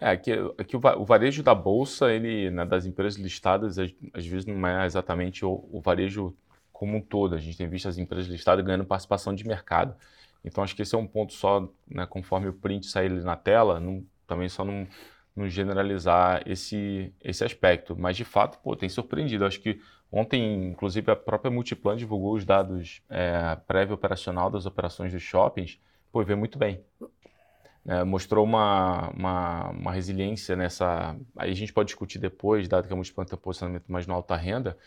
É, 0.00 0.10
aqui, 0.10 0.32
aqui 0.56 0.76
o 0.76 1.04
varejo 1.04 1.42
da 1.42 1.54
Bolsa, 1.54 2.10
ele, 2.10 2.50
né, 2.50 2.64
das 2.64 2.86
empresas 2.86 3.20
listadas, 3.20 3.78
às, 3.78 4.26
vezes 4.26 4.46
não 4.46 4.66
é 4.66 4.86
exatamente 4.86 5.44
o, 5.44 5.62
o 5.70 5.78
varejo 5.78 6.34
como 6.72 6.96
um 6.96 7.00
todo. 7.02 7.34
A 7.34 7.38
gente 7.38 7.58
tem 7.58 7.68
visto 7.68 7.86
as 7.86 7.98
empresas 7.98 8.28
listadas 8.28 8.64
ganhando 8.64 8.84
participação 8.84 9.34
de 9.34 9.46
mercado. 9.46 9.94
Então 10.44 10.62
acho 10.62 10.74
que 10.74 10.82
esse 10.82 10.94
é 10.94 10.98
um 10.98 11.06
ponto 11.06 11.32
só, 11.32 11.68
né, 11.88 12.06
conforme 12.06 12.48
o 12.48 12.52
print 12.52 12.86
sair 12.86 13.10
na 13.10 13.36
tela, 13.36 13.78
não, 13.78 14.04
também 14.26 14.48
só 14.48 14.64
não, 14.64 14.86
não, 15.36 15.48
generalizar 15.48 16.42
esse, 16.46 17.12
esse 17.22 17.44
aspecto. 17.44 17.96
Mas 17.96 18.16
de 18.16 18.24
fato, 18.24 18.58
pô, 18.58 18.74
tem 18.74 18.88
surpreendido. 18.88 19.44
Acho 19.44 19.60
que 19.60 19.80
ontem, 20.10 20.70
inclusive, 20.70 21.10
a 21.10 21.16
própria 21.16 21.50
Multiplan 21.50 21.96
divulgou 21.96 22.34
os 22.34 22.44
dados 22.44 23.02
é, 23.08 23.56
prévio 23.66 23.94
operacional 23.94 24.50
das 24.50 24.66
operações 24.66 25.12
dos 25.12 25.22
shoppings, 25.22 25.78
pô, 26.10 26.22
vê 26.24 26.34
muito 26.34 26.58
bem. 26.58 26.84
É, 27.84 28.04
mostrou 28.04 28.44
uma, 28.44 29.10
uma, 29.10 29.70
uma, 29.70 29.92
resiliência 29.92 30.54
nessa. 30.54 31.16
Aí 31.36 31.50
a 31.50 31.54
gente 31.54 31.72
pode 31.72 31.88
discutir 31.88 32.20
depois, 32.20 32.68
dado 32.68 32.86
que 32.86 32.92
a 32.92 32.96
Multiplan 32.96 33.24
tem 33.24 33.36
um 33.36 33.40
posicionamento 33.40 33.90
mais 33.90 34.06
no 34.06 34.14
alta 34.14 34.36
renda, 34.36 34.78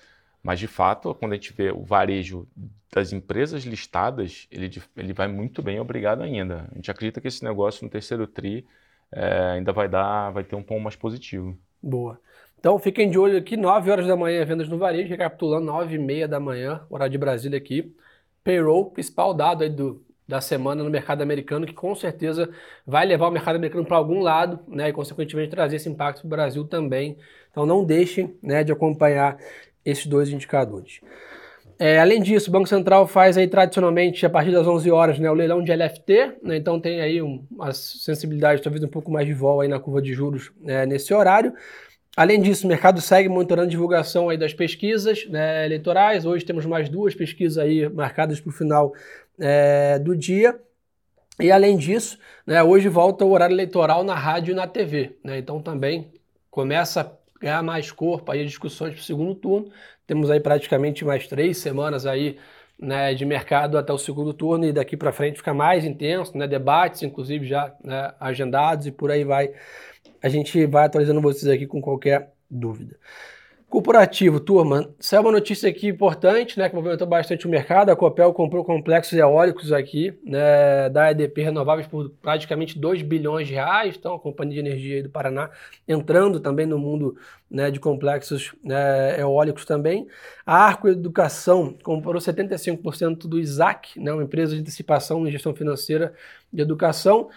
mas, 0.46 0.60
de 0.60 0.68
fato, 0.68 1.16
quando 1.16 1.32
a 1.32 1.36
gente 1.38 1.52
vê 1.54 1.72
o 1.72 1.82
varejo 1.82 2.48
das 2.94 3.12
empresas 3.12 3.64
listadas, 3.64 4.48
ele, 4.52 4.70
ele 4.96 5.12
vai 5.12 5.28
muito 5.28 5.60
bem, 5.60 5.80
obrigado 5.80 6.22
ainda. 6.22 6.68
A 6.72 6.76
gente 6.76 6.92
acredita 6.92 7.20
que 7.20 7.28
esse 7.28 7.44
negócio 7.44 7.84
no 7.84 7.90
terceiro 7.90 8.28
TRI 8.28 8.64
é, 9.12 9.54
ainda 9.56 9.74
vai 9.74 9.90
dar, 9.90 10.30
vai 10.30 10.44
ter 10.44 10.56
um 10.56 10.62
tom 10.62 10.80
mais 10.80 10.96
positivo. 10.96 11.58
Boa. 11.82 12.20
Então, 12.60 12.78
fiquem 12.78 13.10
de 13.10 13.18
olho 13.18 13.40
aqui, 13.40 13.58
9 13.58 13.90
horas 13.90 14.06
da 14.06 14.16
manhã, 14.16 14.46
vendas 14.46 14.70
no 14.70 14.78
varejo, 14.78 15.10
recapitulando, 15.10 15.66
9 15.66 15.96
e 15.96 15.98
meia 15.98 16.28
da 16.28 16.40
manhã, 16.40 16.86
horário 16.92 17.12
de 17.12 17.18
Brasília 17.18 17.58
aqui. 17.58 17.92
Payroll, 18.44 18.92
principal 18.92 19.34
dado 19.34 19.64
aí 19.64 19.70
do, 19.72 20.06
da 20.28 20.42
semana 20.42 20.84
no 20.84 20.92
mercado 20.92 21.24
americano, 21.24 21.66
que 21.66 21.74
com 21.74 21.96
certeza 21.96 22.52
vai 22.86 23.04
levar 23.04 23.30
o 23.30 23.32
mercado 23.32 23.56
americano 23.56 23.84
para 23.84 23.98
algum 23.98 24.22
lado, 24.22 24.60
né, 24.68 24.90
e 24.90 24.94
consequentemente 24.94 25.50
trazer 25.50 25.78
esse 25.78 25.90
impacto 25.90 26.20
para 26.20 26.28
o 26.28 26.30
Brasil 26.30 26.66
também. 26.66 27.18
Então 27.50 27.66
não 27.66 27.84
deixem 27.84 28.38
né, 28.44 28.64
de 28.64 28.72
acompanhar 28.72 29.40
esses 29.86 30.08
dois 30.08 30.30
indicadores. 30.30 31.00
É, 31.78 32.00
além 32.00 32.22
disso, 32.22 32.50
o 32.50 32.54
Banco 32.54 32.68
Central 32.68 33.06
faz 33.06 33.38
aí 33.38 33.48
tradicionalmente 33.48 34.26
a 34.26 34.30
partir 34.30 34.52
das 34.52 34.66
11 34.66 34.90
horas 34.92 35.20
né, 35.20 35.30
o 35.30 35.34
leilão 35.34 35.62
de 35.62 35.74
LFT, 35.74 36.38
né, 36.42 36.56
então 36.56 36.80
tem 36.80 37.02
aí 37.02 37.22
um, 37.22 37.46
as 37.60 37.78
sensibilidades 38.02 38.64
talvez 38.64 38.82
um 38.82 38.88
pouco 38.88 39.12
mais 39.12 39.28
de 39.28 39.34
vol 39.34 39.60
aí 39.60 39.68
na 39.68 39.78
curva 39.78 40.02
de 40.02 40.14
juros 40.14 40.52
né, 40.62 40.86
nesse 40.86 41.14
horário. 41.14 41.54
Além 42.16 42.42
disso, 42.42 42.66
o 42.66 42.70
mercado 42.70 43.02
segue 43.02 43.28
monitorando 43.28 43.68
a 43.68 43.72
divulgação 43.72 44.30
aí 44.30 44.38
das 44.38 44.54
pesquisas 44.54 45.28
né, 45.28 45.66
eleitorais. 45.66 46.26
Hoje 46.26 46.46
temos 46.46 46.66
mais 46.66 46.88
duas 46.88 47.14
pesquisas 47.14 47.58
aí 47.58 47.90
marcadas 47.90 48.40
para 48.40 48.50
o 48.50 48.54
final 48.54 48.94
é, 49.38 50.00
do 50.00 50.16
dia. 50.16 50.58
E 51.38 51.52
além 51.52 51.76
disso, 51.76 52.18
né, 52.48 52.64
hoje 52.64 52.88
volta 52.88 53.26
o 53.26 53.32
horário 53.32 53.54
eleitoral 53.54 54.02
na 54.06 54.16
rádio 54.16 54.54
e 54.54 54.56
na 54.56 54.66
TV. 54.66 55.18
Né, 55.22 55.40
então 55.40 55.62
também 55.62 56.08
começa 56.50 57.12
ganhar 57.46 57.62
mais 57.62 57.92
corpo 57.92 58.32
aí 58.32 58.44
discussões 58.44 58.94
para 58.94 59.02
o 59.02 59.04
segundo 59.04 59.36
turno. 59.36 59.72
Temos 60.08 60.32
aí 60.32 60.40
praticamente 60.40 61.06
mais 61.06 61.28
três 61.28 61.58
semanas 61.60 62.06
aí 62.08 62.38
né, 62.80 63.14
de 63.14 63.24
mercado 63.24 63.78
até 63.78 63.94
o 63.94 63.98
segundo 64.00 64.34
turno 64.34 64.66
e 64.66 64.74
daqui 64.74 64.98
para 64.98 65.12
frente 65.12 65.38
fica 65.38 65.54
mais 65.54 65.86
intenso, 65.86 66.36
né, 66.38 66.48
debates 66.48 67.04
inclusive 67.04 67.46
já 67.46 67.74
né, 67.84 68.14
agendados 68.20 68.88
e 68.88 68.92
por 68.92 69.12
aí 69.12 69.24
vai. 69.24 69.54
A 70.22 70.28
gente 70.28 70.66
vai 70.66 70.86
atualizando 70.86 71.22
vocês 71.22 71.48
aqui 71.48 71.68
com 71.68 71.80
qualquer 71.80 72.34
dúvida. 72.50 72.98
Corporativo, 73.68 74.40
turma, 74.40 74.94
saiu 75.00 75.24
uma 75.24 75.32
notícia 75.32 75.68
aqui 75.68 75.88
importante, 75.88 76.58
né, 76.58 76.70
que 76.70 76.76
movimentou 76.76 77.08
bastante 77.08 77.48
o 77.48 77.50
mercado. 77.50 77.90
A 77.90 77.96
Copel 77.96 78.32
comprou 78.32 78.64
complexos 78.64 79.18
eólicos 79.18 79.74
aqui, 79.74 80.18
né, 80.24 80.88
da 80.90 81.12
EDP 81.12 81.42
Renováveis 81.42 81.88
por 81.88 82.12
praticamente 82.22 82.78
2 82.78 83.02
bilhões 83.02 83.48
de 83.48 83.54
reais. 83.56 83.96
Então, 83.98 84.14
a 84.14 84.20
Companhia 84.20 84.62
de 84.62 84.70
Energia 84.70 85.04
do 85.04 85.10
Paraná 85.10 85.50
entrando 85.88 86.40
também 86.40 86.66
no 86.68 86.78
mundo 86.78 87.18
né, 87.50 87.72
de 87.72 87.80
complexos 87.80 88.54
né, 88.64 89.20
eólicos 89.20 89.66
também. 89.66 90.08
A 90.46 90.58
Arco 90.58 90.88
Educação 90.88 91.76
comprou 91.84 92.22
75% 92.22 93.28
do 93.28 93.40
ISAC, 93.40 94.00
né, 94.00 94.14
uma 94.14 94.24
empresa 94.24 94.54
de 94.54 94.62
antecipação 94.62 95.28
em 95.28 95.32
gestão 95.32 95.56
financeira 95.56 96.14
de 96.54 96.62
educação. 96.62 97.30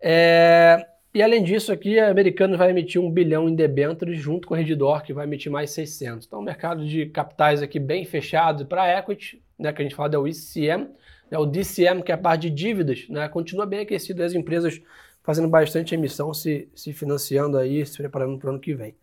É, 0.00 0.86
e 1.14 1.22
além 1.22 1.44
disso, 1.44 1.72
aqui 1.72 1.98
a 1.98 2.10
Americanas 2.10 2.58
vai 2.58 2.70
emitir 2.70 3.00
um 3.00 3.08
bilhão 3.08 3.48
em 3.48 3.54
debêntures 3.54 4.18
junto 4.18 4.48
com 4.48 4.54
a 4.54 4.56
Redditor, 4.56 5.02
que 5.02 5.12
vai 5.12 5.24
emitir 5.24 5.50
mais 5.50 5.70
600. 5.70 6.26
Então, 6.26 6.42
mercado 6.42 6.84
de 6.84 7.06
capitais 7.06 7.62
aqui 7.62 7.78
bem 7.78 8.04
fechado 8.04 8.66
para 8.66 8.98
equity, 8.98 9.40
né, 9.56 9.72
que 9.72 9.80
a 9.80 9.84
gente 9.84 9.94
fala 9.94 10.12
é 10.12 10.18
o 10.18 10.26
ICM, 10.26 10.88
né, 11.30 11.38
o 11.38 11.46
DCM, 11.46 12.02
que 12.02 12.10
é 12.10 12.16
a 12.16 12.18
parte 12.18 12.50
de 12.50 12.50
dívidas, 12.50 13.06
né, 13.08 13.28
continua 13.28 13.64
bem 13.64 13.80
aquecido 13.80 14.24
as 14.24 14.34
empresas 14.34 14.82
fazendo 15.22 15.46
bastante 15.46 15.94
emissão, 15.94 16.34
se, 16.34 16.68
se 16.74 16.92
financiando 16.92 17.56
aí, 17.56 17.86
se 17.86 17.96
preparando 17.96 18.36
para 18.36 18.48
o 18.48 18.50
ano 18.50 18.60
que 18.60 18.74
vem. 18.74 18.96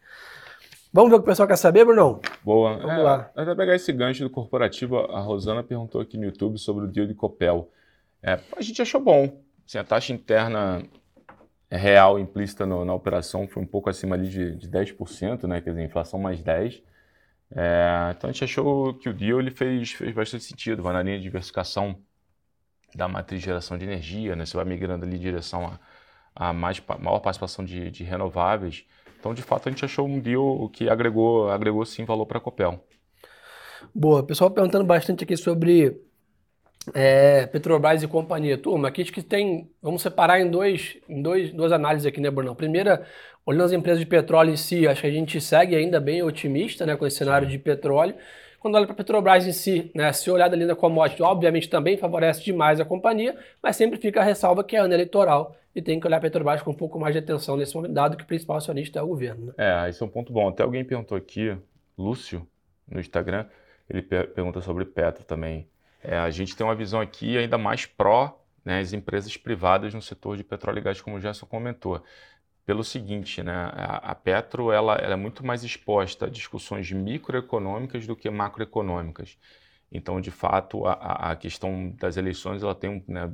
Vamos 0.93 1.09
ver 1.09 1.15
o 1.15 1.19
que 1.19 1.23
o 1.23 1.27
pessoal 1.27 1.47
quer 1.47 1.55
saber, 1.55 1.85
Bruno? 1.85 2.19
Boa. 2.43 2.75
Vamos 2.75 2.91
é, 2.91 2.97
lá. 2.97 3.31
Até 3.33 3.55
pegar 3.55 3.75
esse 3.75 3.93
gancho 3.93 4.23
do 4.23 4.29
corporativo, 4.29 4.97
a 4.97 5.21
Rosana 5.21 5.63
perguntou 5.63 6.01
aqui 6.01 6.17
no 6.17 6.25
YouTube 6.25 6.57
sobre 6.57 6.83
o 6.83 6.87
deal 6.89 7.07
de 7.07 7.13
Copel. 7.13 7.71
É, 8.21 8.37
a 8.55 8.61
gente 8.61 8.81
achou 8.81 8.99
bom. 8.99 9.41
Assim, 9.65 9.77
a 9.77 9.85
taxa 9.85 10.11
interna 10.11 10.83
real 11.77 12.19
implícita 12.19 12.65
no, 12.65 12.83
na 12.83 12.93
operação 12.93 13.47
foi 13.47 13.63
um 13.63 13.65
pouco 13.65 13.89
acima 13.89 14.15
ali 14.15 14.27
de, 14.27 14.55
de 14.55 14.69
10%, 14.69 15.47
né? 15.47 15.61
quer 15.61 15.71
dizer, 15.71 15.83
inflação 15.83 16.19
mais 16.19 16.41
10%. 16.41 16.83
É, 17.53 18.13
então 18.15 18.29
a 18.29 18.33
gente 18.33 18.45
achou 18.45 18.93
que 18.93 19.09
o 19.09 19.13
deal 19.13 19.39
ele 19.39 19.51
fez, 19.51 19.91
fez 19.91 20.13
bastante 20.13 20.45
sentido, 20.45 20.81
vai 20.81 20.93
na 20.93 21.03
linha 21.03 21.17
de 21.17 21.23
diversificação 21.23 21.97
da 22.95 23.07
matriz 23.07 23.41
de 23.41 23.45
geração 23.45 23.77
de 23.77 23.85
energia, 23.85 24.35
né? 24.35 24.45
você 24.45 24.55
vai 24.55 24.65
migrando 24.65 25.05
ali 25.05 25.17
em 25.17 25.19
direção 25.19 25.65
a, 25.65 26.49
a 26.49 26.53
mais, 26.53 26.81
maior 26.99 27.19
participação 27.19 27.63
de, 27.63 27.91
de 27.91 28.03
renováveis. 28.03 28.85
Então, 29.19 29.33
de 29.33 29.41
fato, 29.41 29.67
a 29.67 29.71
gente 29.71 29.85
achou 29.85 30.07
um 30.07 30.19
deal 30.19 30.67
que 30.69 30.89
agregou, 30.89 31.49
agregou 31.49 31.85
sim 31.85 32.05
valor 32.05 32.25
para 32.25 32.37
a 32.37 32.41
Copel. 32.41 32.83
Boa, 33.93 34.23
pessoal 34.23 34.49
perguntando 34.51 34.85
bastante 34.85 35.23
aqui 35.23 35.35
sobre 35.35 36.01
é, 36.93 37.45
Petrobras 37.47 38.01
e 38.01 38.07
companhia. 38.07 38.57
Turma, 38.57 38.87
aqui 38.87 39.01
acho 39.01 39.11
que 39.11 39.21
tem. 39.21 39.69
Vamos 39.81 40.01
separar 40.01 40.41
em, 40.41 40.49
dois, 40.49 40.97
em 41.07 41.21
dois, 41.21 41.51
duas 41.53 41.71
análises 41.71 42.05
aqui, 42.05 42.19
né, 42.19 42.31
Brunão? 42.31 42.55
Primeira, 42.55 43.05
olhando 43.45 43.65
as 43.65 43.71
empresas 43.71 43.99
de 43.99 44.05
petróleo 44.05 44.51
em 44.51 44.57
si, 44.57 44.87
acho 44.87 45.01
que 45.01 45.07
a 45.07 45.11
gente 45.11 45.39
segue 45.39 45.75
ainda 45.75 45.99
bem 45.99 46.23
otimista 46.23 46.85
né, 46.85 46.95
com 46.95 47.05
esse 47.05 47.17
cenário 47.17 47.47
de 47.47 47.57
petróleo. 47.57 48.15
Quando 48.59 48.75
olha 48.75 48.85
para 48.85 48.93
a 48.93 48.97
Petrobras 48.97 49.47
em 49.47 49.51
si, 49.51 49.89
né, 49.95 50.13
se 50.13 50.29
olhar 50.29 50.47
da 50.47 50.55
linha 50.55 50.67
da 50.67 50.75
commodity, 50.75 51.23
obviamente 51.23 51.67
também 51.67 51.97
favorece 51.97 52.43
demais 52.43 52.79
a 52.79 52.85
companhia, 52.85 53.35
mas 53.61 53.75
sempre 53.75 53.99
fica 53.99 54.21
a 54.21 54.23
ressalva 54.23 54.63
que 54.63 54.75
é 54.75 54.79
ano 54.79 54.93
eleitoral 54.93 55.55
e 55.75 55.81
tem 55.81 55.99
que 55.99 56.05
olhar 56.05 56.17
a 56.17 56.21
Petrobras 56.21 56.61
com 56.61 56.69
um 56.69 56.75
pouco 56.75 56.99
mais 56.99 57.13
de 57.13 57.19
atenção 57.19 57.57
nesse 57.57 57.73
momento, 57.75 57.93
dado 57.93 58.15
que 58.15 58.23
o 58.23 58.27
principal 58.27 58.57
acionista 58.57 58.99
é 58.99 59.01
o 59.01 59.07
governo. 59.07 59.47
Né? 59.47 59.53
É, 59.57 59.89
esse 59.89 60.03
é 60.03 60.05
um 60.05 60.09
ponto 60.09 60.31
bom. 60.31 60.49
Até 60.49 60.61
alguém 60.61 60.85
perguntou 60.85 61.17
aqui, 61.17 61.57
Lúcio, 61.97 62.47
no 62.87 62.99
Instagram, 62.99 63.47
ele 63.89 64.03
per 64.03 64.27
pergunta 64.31 64.61
sobre 64.61 64.85
Petro 64.85 65.23
também. 65.23 65.67
É, 66.03 66.17
a 66.17 66.29
gente 66.29 66.55
tem 66.55 66.65
uma 66.65 66.75
visão 66.75 66.99
aqui 66.99 67.37
ainda 67.37 67.57
mais 67.57 67.85
pró 67.85 68.41
né, 68.63 68.79
as 68.79 68.93
empresas 68.93 69.35
privadas 69.37 69.93
no 69.93 70.01
setor 70.01 70.37
de 70.37 70.43
petróleo 70.43 70.79
e 70.79 70.81
gás, 70.81 71.01
como 71.01 71.17
o 71.17 71.19
Gerson 71.19 71.45
comentou. 71.45 72.03
Pelo 72.65 72.83
seguinte, 72.83 73.41
né, 73.41 73.71
a, 73.73 74.13
Petro 74.15 74.71
ela, 74.71 74.95
ela, 74.95 75.13
é 75.13 75.17
muito 75.17 75.45
mais 75.45 75.63
exposta 75.63 76.27
a 76.27 76.29
discussões 76.29 76.91
microeconômicas 76.91 78.05
do 78.05 78.15
que 78.15 78.29
macroeconômicas. 78.29 79.37
Então, 79.91 80.21
de 80.21 80.31
fato, 80.31 80.85
a, 80.85 81.31
a 81.31 81.35
questão 81.35 81.91
das 81.99 82.17
eleições 82.17 82.63
ela 82.63 82.75
tem 82.75 82.89
um, 82.89 83.03
né, 83.07 83.27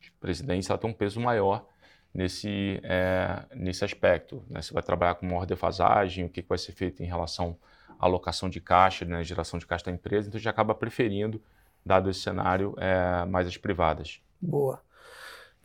de 0.00 0.10
presidência 0.20 0.72
ela 0.72 0.78
tem 0.78 0.90
um 0.90 0.92
peso 0.92 1.20
maior 1.20 1.66
nesse, 2.12 2.80
é, 2.82 3.44
nesse 3.54 3.84
aspecto. 3.84 4.44
Né? 4.50 4.60
Você 4.60 4.74
vai 4.74 4.82
trabalhar 4.82 5.14
com 5.14 5.26
maior 5.26 5.46
defasagem, 5.46 6.24
o 6.24 6.28
que, 6.28 6.42
vai 6.42 6.58
ser 6.58 6.72
feito 6.72 7.02
em 7.02 7.06
relação 7.06 7.56
à 7.98 8.04
alocação 8.06 8.50
de 8.50 8.60
caixa, 8.60 9.04
né? 9.04 9.22
geração 9.22 9.58
de 9.58 9.66
caixa 9.66 9.86
da 9.86 9.92
empresa, 9.92 10.28
então 10.28 10.38
gente 10.38 10.48
acaba 10.48 10.74
preferindo, 10.74 11.40
dado 11.84 12.10
esse 12.10 12.20
cenário, 12.20 12.74
é, 12.78 13.24
mais 13.26 13.46
as 13.46 13.56
privadas. 13.56 14.20
Boa. 14.40 14.80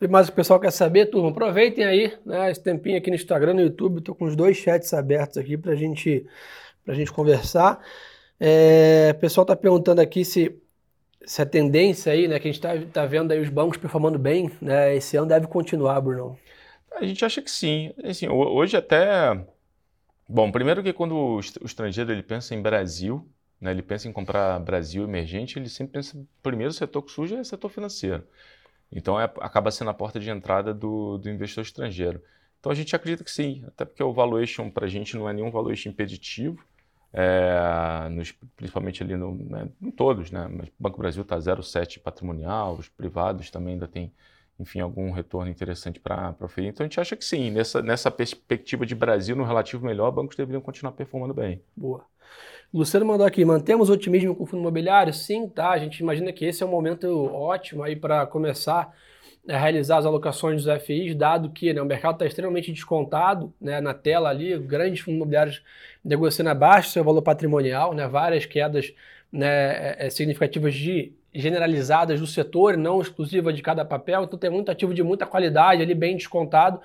E 0.00 0.06
mais 0.06 0.28
o 0.28 0.32
pessoal 0.32 0.60
quer 0.60 0.70
saber, 0.70 1.06
turma, 1.06 1.30
aproveitem 1.30 1.84
aí 1.84 2.16
né, 2.24 2.50
esse 2.50 2.62
tempinho 2.62 2.96
aqui 2.96 3.10
no 3.10 3.16
Instagram, 3.16 3.54
no 3.54 3.60
YouTube, 3.62 3.98
estou 3.98 4.14
com 4.14 4.26
os 4.26 4.36
dois 4.36 4.56
chats 4.56 4.94
abertos 4.94 5.38
aqui 5.38 5.56
para 5.56 5.74
gente, 5.74 6.24
a 6.86 6.94
gente 6.94 7.12
conversar. 7.12 7.80
É, 8.38 9.12
o 9.16 9.18
pessoal 9.18 9.42
está 9.42 9.56
perguntando 9.56 10.00
aqui 10.00 10.24
se 10.24 10.56
essa 11.20 11.44
tendência 11.44 12.12
aí, 12.12 12.28
né, 12.28 12.38
que 12.38 12.48
a 12.48 12.52
gente 12.52 12.64
está 12.64 12.78
tá 12.92 13.06
vendo 13.06 13.32
aí 13.32 13.40
os 13.40 13.48
bancos 13.48 13.76
performando 13.76 14.18
bem, 14.18 14.50
né, 14.62 14.94
esse 14.94 15.16
ano 15.16 15.26
deve 15.26 15.48
continuar, 15.48 16.00
Bruno? 16.00 16.38
A 16.94 17.04
gente 17.04 17.24
acha 17.24 17.42
que 17.42 17.50
sim. 17.50 17.92
Assim, 18.04 18.28
hoje 18.28 18.76
até... 18.76 19.36
Bom, 20.28 20.52
primeiro 20.52 20.82
que 20.82 20.92
quando 20.92 21.16
o 21.16 21.40
estrangeiro 21.40 22.12
ele 22.12 22.22
pensa 22.22 22.54
em 22.54 22.62
Brasil, 22.62 23.26
né, 23.60 23.70
ele 23.70 23.82
pensa 23.82 24.08
em 24.08 24.12
comprar 24.12 24.58
Brasil 24.60 25.04
emergente, 25.04 25.58
ele 25.58 25.68
sempre 25.68 25.94
pensa, 25.94 26.18
primeiro 26.42 26.72
setor 26.72 27.02
que 27.02 27.10
surge 27.10 27.34
é 27.34 27.40
o 27.40 27.44
setor 27.44 27.68
financeiro. 27.68 28.24
Então 28.90 29.20
é, 29.20 29.24
acaba 29.40 29.70
sendo 29.70 29.90
a 29.90 29.94
porta 29.94 30.18
de 30.18 30.30
entrada 30.30 30.72
do, 30.72 31.18
do 31.18 31.28
investidor 31.28 31.62
estrangeiro. 31.62 32.22
Então 32.60 32.72
a 32.72 32.74
gente 32.74 32.94
acredita 32.94 33.22
que 33.22 33.30
sim, 33.30 33.64
até 33.66 33.84
porque 33.84 34.02
o 34.02 34.12
valuation 34.12 34.70
para 34.70 34.86
a 34.86 34.88
gente 34.88 35.16
não 35.16 35.28
é 35.28 35.32
nenhum 35.32 35.50
valuation 35.50 35.90
impeditivo, 35.90 36.64
é, 37.12 38.08
nos, 38.10 38.32
principalmente 38.56 39.02
ali 39.02 39.16
no, 39.16 39.34
né, 39.34 39.68
em 39.80 39.90
todos, 39.90 40.30
né? 40.30 40.48
Mas 40.50 40.68
o 40.68 40.72
Banco 40.78 40.98
Brasil 40.98 41.22
está 41.22 41.38
0,7 41.38 42.00
patrimonial, 42.00 42.74
os 42.74 42.88
privados 42.88 43.50
também 43.50 43.74
ainda 43.74 43.88
tem, 43.88 44.12
enfim, 44.58 44.80
algum 44.80 45.10
retorno 45.10 45.50
interessante 45.50 46.00
para 46.00 46.34
oferir. 46.40 46.70
Então 46.70 46.84
a 46.84 46.88
gente 46.88 47.00
acha 47.00 47.16
que 47.16 47.24
sim, 47.24 47.50
nessa, 47.50 47.80
nessa 47.80 48.10
perspectiva 48.10 48.84
de 48.84 48.94
Brasil, 48.94 49.36
no 49.36 49.44
relativo 49.44 49.84
melhor, 49.84 50.10
bancos 50.10 50.36
deveriam 50.36 50.60
continuar 50.60 50.92
performando 50.92 51.34
bem. 51.34 51.60
Boa. 51.76 52.04
Luciano 52.72 53.06
mandou 53.06 53.26
aqui, 53.26 53.44
mantemos 53.44 53.88
otimismo 53.88 54.34
com 54.34 54.42
o 54.42 54.46
fundo 54.46 54.60
imobiliário? 54.60 55.12
Sim, 55.14 55.48
tá. 55.48 55.70
A 55.70 55.78
gente 55.78 56.00
imagina 56.00 56.32
que 56.32 56.44
esse 56.44 56.62
é 56.62 56.66
um 56.66 56.70
momento 56.70 57.06
ótimo 57.32 57.82
aí 57.82 57.96
para 57.96 58.26
começar 58.26 58.92
a 59.48 59.56
realizar 59.56 59.98
as 59.98 60.04
alocações 60.04 60.62
dos 60.62 60.82
FIs, 60.82 61.14
dado 61.14 61.50
que 61.50 61.72
né, 61.72 61.80
o 61.80 61.86
mercado 61.86 62.14
está 62.14 62.26
extremamente 62.26 62.70
descontado 62.70 63.54
né, 63.58 63.80
na 63.80 63.94
tela 63.94 64.28
ali, 64.28 64.58
grandes 64.58 65.00
fundos 65.00 65.16
imobiliários 65.16 65.62
negociando 66.04 66.50
abaixo 66.50 66.90
seu 66.90 67.02
valor 67.02 67.22
patrimonial, 67.22 67.94
né, 67.94 68.06
várias 68.06 68.44
quedas 68.44 68.92
né, 69.32 69.46
é, 69.46 70.06
é, 70.06 70.10
significativas 70.10 70.74
de 70.74 71.12
generalizadas 71.34 72.20
do 72.20 72.26
setor, 72.26 72.76
não 72.76 73.00
exclusiva 73.00 73.52
de 73.52 73.62
cada 73.62 73.84
papel, 73.84 74.24
então 74.24 74.38
tem 74.38 74.50
muito 74.50 74.70
ativo 74.70 74.94
de 74.94 75.02
muita 75.02 75.26
qualidade 75.26 75.82
ali, 75.82 75.94
bem 75.94 76.16
descontado, 76.16 76.80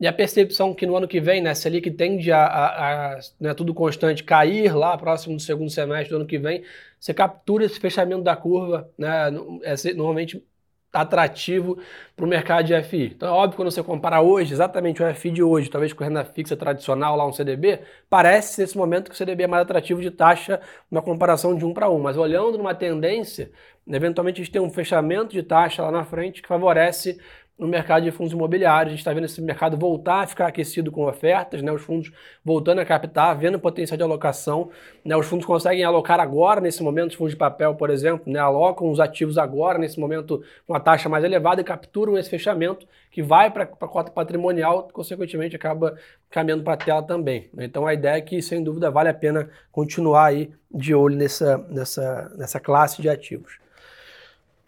e 0.00 0.06
a 0.06 0.12
percepção 0.12 0.72
que 0.72 0.86
no 0.86 0.96
ano 0.96 1.08
que 1.08 1.20
vem, 1.20 1.42
né, 1.42 1.54
Selic 1.54 1.90
tende 1.90 2.30
a, 2.30 2.44
a, 2.44 3.14
a 3.14 3.20
né, 3.40 3.54
tudo 3.54 3.74
constante 3.74 4.22
cair 4.22 4.74
lá 4.74 4.96
próximo 4.96 5.34
do 5.34 5.42
segundo 5.42 5.70
semestre 5.70 6.10
do 6.10 6.16
ano 6.16 6.26
que 6.26 6.38
vem, 6.38 6.62
você 7.00 7.12
captura 7.12 7.64
esse 7.64 7.80
fechamento 7.80 8.22
da 8.22 8.36
curva, 8.36 8.88
né, 8.96 9.28
é, 9.64 9.92
normalmente 9.94 10.44
atrativo 10.92 11.78
para 12.16 12.24
o 12.24 12.28
mercado 12.28 12.64
de 12.64 12.82
FI. 12.82 13.12
Então 13.14 13.28
é 13.28 13.32
óbvio 13.32 13.56
quando 13.56 13.70
você 13.70 13.82
compara 13.82 14.20
hoje, 14.20 14.52
exatamente 14.52 15.02
o 15.02 15.14
FI 15.14 15.30
de 15.30 15.42
hoje, 15.42 15.68
talvez 15.68 15.92
com 15.92 16.02
renda 16.02 16.24
fixa 16.24 16.56
tradicional 16.56 17.16
lá 17.16 17.26
um 17.26 17.32
CDB, 17.32 17.80
parece 18.08 18.60
nesse 18.60 18.76
momento 18.76 19.08
que 19.08 19.14
o 19.14 19.16
CDB 19.16 19.44
é 19.44 19.46
mais 19.46 19.62
atrativo 19.62 20.00
de 20.00 20.10
taxa 20.10 20.60
na 20.90 21.02
comparação 21.02 21.54
de 21.54 21.64
um 21.64 21.74
para 21.74 21.90
um, 21.90 21.98
mas 21.98 22.16
olhando 22.16 22.56
numa 22.56 22.74
tendência, 22.74 23.50
eventualmente 23.86 24.40
a 24.40 24.44
gente 24.44 24.52
tem 24.52 24.62
um 24.62 24.70
fechamento 24.70 25.32
de 25.32 25.42
taxa 25.42 25.82
lá 25.82 25.90
na 25.90 26.04
frente 26.04 26.40
que 26.40 26.48
favorece 26.48 27.18
no 27.58 27.66
mercado 27.66 28.04
de 28.04 28.10
fundos 28.10 28.32
imobiliários. 28.32 28.88
A 28.88 28.90
gente 28.90 29.00
está 29.00 29.12
vendo 29.12 29.24
esse 29.24 29.40
mercado 29.42 29.76
voltar 29.76 30.22
a 30.22 30.26
ficar 30.26 30.46
aquecido 30.46 30.92
com 30.92 31.06
ofertas, 31.06 31.60
né? 31.60 31.72
os 31.72 31.82
fundos 31.82 32.12
voltando 32.44 32.80
a 32.80 32.84
captar, 32.84 33.36
vendo 33.36 33.58
potencial 33.58 33.96
de 33.96 34.02
alocação. 34.02 34.70
Né? 35.04 35.16
Os 35.16 35.26
fundos 35.26 35.44
conseguem 35.44 35.82
alocar 35.82 36.20
agora, 36.20 36.60
nesse 36.60 36.82
momento, 36.82 37.10
os 37.10 37.16
fundos 37.16 37.32
de 37.32 37.38
papel, 37.38 37.74
por 37.74 37.90
exemplo, 37.90 38.32
né? 38.32 38.38
alocam 38.38 38.90
os 38.90 39.00
ativos 39.00 39.36
agora, 39.36 39.78
nesse 39.78 39.98
momento, 39.98 40.42
com 40.66 40.74
a 40.74 40.80
taxa 40.80 41.08
mais 41.08 41.24
elevada 41.24 41.60
e 41.60 41.64
capturam 41.64 42.16
esse 42.16 42.30
fechamento 42.30 42.86
que 43.10 43.22
vai 43.22 43.50
para 43.50 43.64
a 43.64 43.66
cota 43.66 44.12
patrimonial, 44.12 44.88
consequentemente 44.92 45.56
acaba 45.56 45.96
caminhando 46.30 46.62
para 46.62 46.74
a 46.74 46.76
tela 46.76 47.02
também. 47.02 47.48
Né? 47.52 47.64
Então 47.64 47.86
a 47.86 47.92
ideia 47.92 48.18
é 48.18 48.20
que, 48.20 48.40
sem 48.40 48.62
dúvida, 48.62 48.90
vale 48.90 49.08
a 49.08 49.14
pena 49.14 49.50
continuar 49.72 50.26
aí 50.26 50.50
de 50.70 50.94
olho 50.94 51.16
nessa, 51.16 51.58
nessa, 51.68 52.32
nessa 52.36 52.60
classe 52.60 53.02
de 53.02 53.08
ativos. 53.08 53.58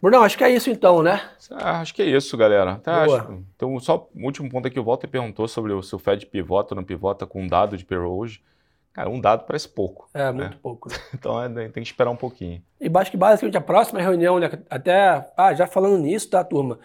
Brunão, 0.01 0.23
acho 0.23 0.37
que 0.37 0.43
é 0.43 0.49
isso 0.49 0.69
então, 0.69 1.03
né? 1.03 1.21
Ah, 1.51 1.79
acho 1.79 1.93
que 1.93 2.01
é 2.01 2.05
isso, 2.05 2.35
galera. 2.35 2.77
Tá, 2.77 3.03
acho, 3.03 3.43
então, 3.55 3.79
só 3.79 4.09
o 4.15 4.25
último 4.25 4.49
ponto 4.49 4.67
aqui, 4.67 4.79
o 4.79 4.83
Walter 4.83 5.07
perguntou 5.07 5.47
sobre 5.47 5.71
o, 5.73 5.83
se 5.83 5.95
o 5.95 5.99
Fed 5.99 6.25
pivota 6.25 6.73
ou 6.73 6.77
não 6.77 6.83
pivota 6.83 7.27
com 7.27 7.43
um 7.43 7.47
dado 7.47 7.77
de 7.77 7.85
payroll 7.85 8.17
hoje. 8.17 8.41
Cara, 8.93 9.09
um 9.09 9.21
dado 9.21 9.45
parece 9.45 9.69
pouco. 9.69 10.09
É, 10.13 10.25
né? 10.25 10.31
muito 10.31 10.57
pouco. 10.57 10.89
Né? 10.89 10.95
então 11.13 11.41
é, 11.41 11.47
tem 11.69 11.83
que 11.83 11.89
esperar 11.89 12.09
um 12.09 12.15
pouquinho. 12.15 12.61
E 12.79 12.89
acho 12.93 13.11
que 13.11 13.17
basicamente 13.17 13.57
a 13.57 13.61
próxima 13.61 14.01
reunião, 14.01 14.39
né, 14.39 14.49
até, 14.69 15.31
ah, 15.37 15.53
já 15.53 15.67
falando 15.67 15.99
nisso, 15.99 16.29
tá, 16.29 16.43
turma? 16.43 16.79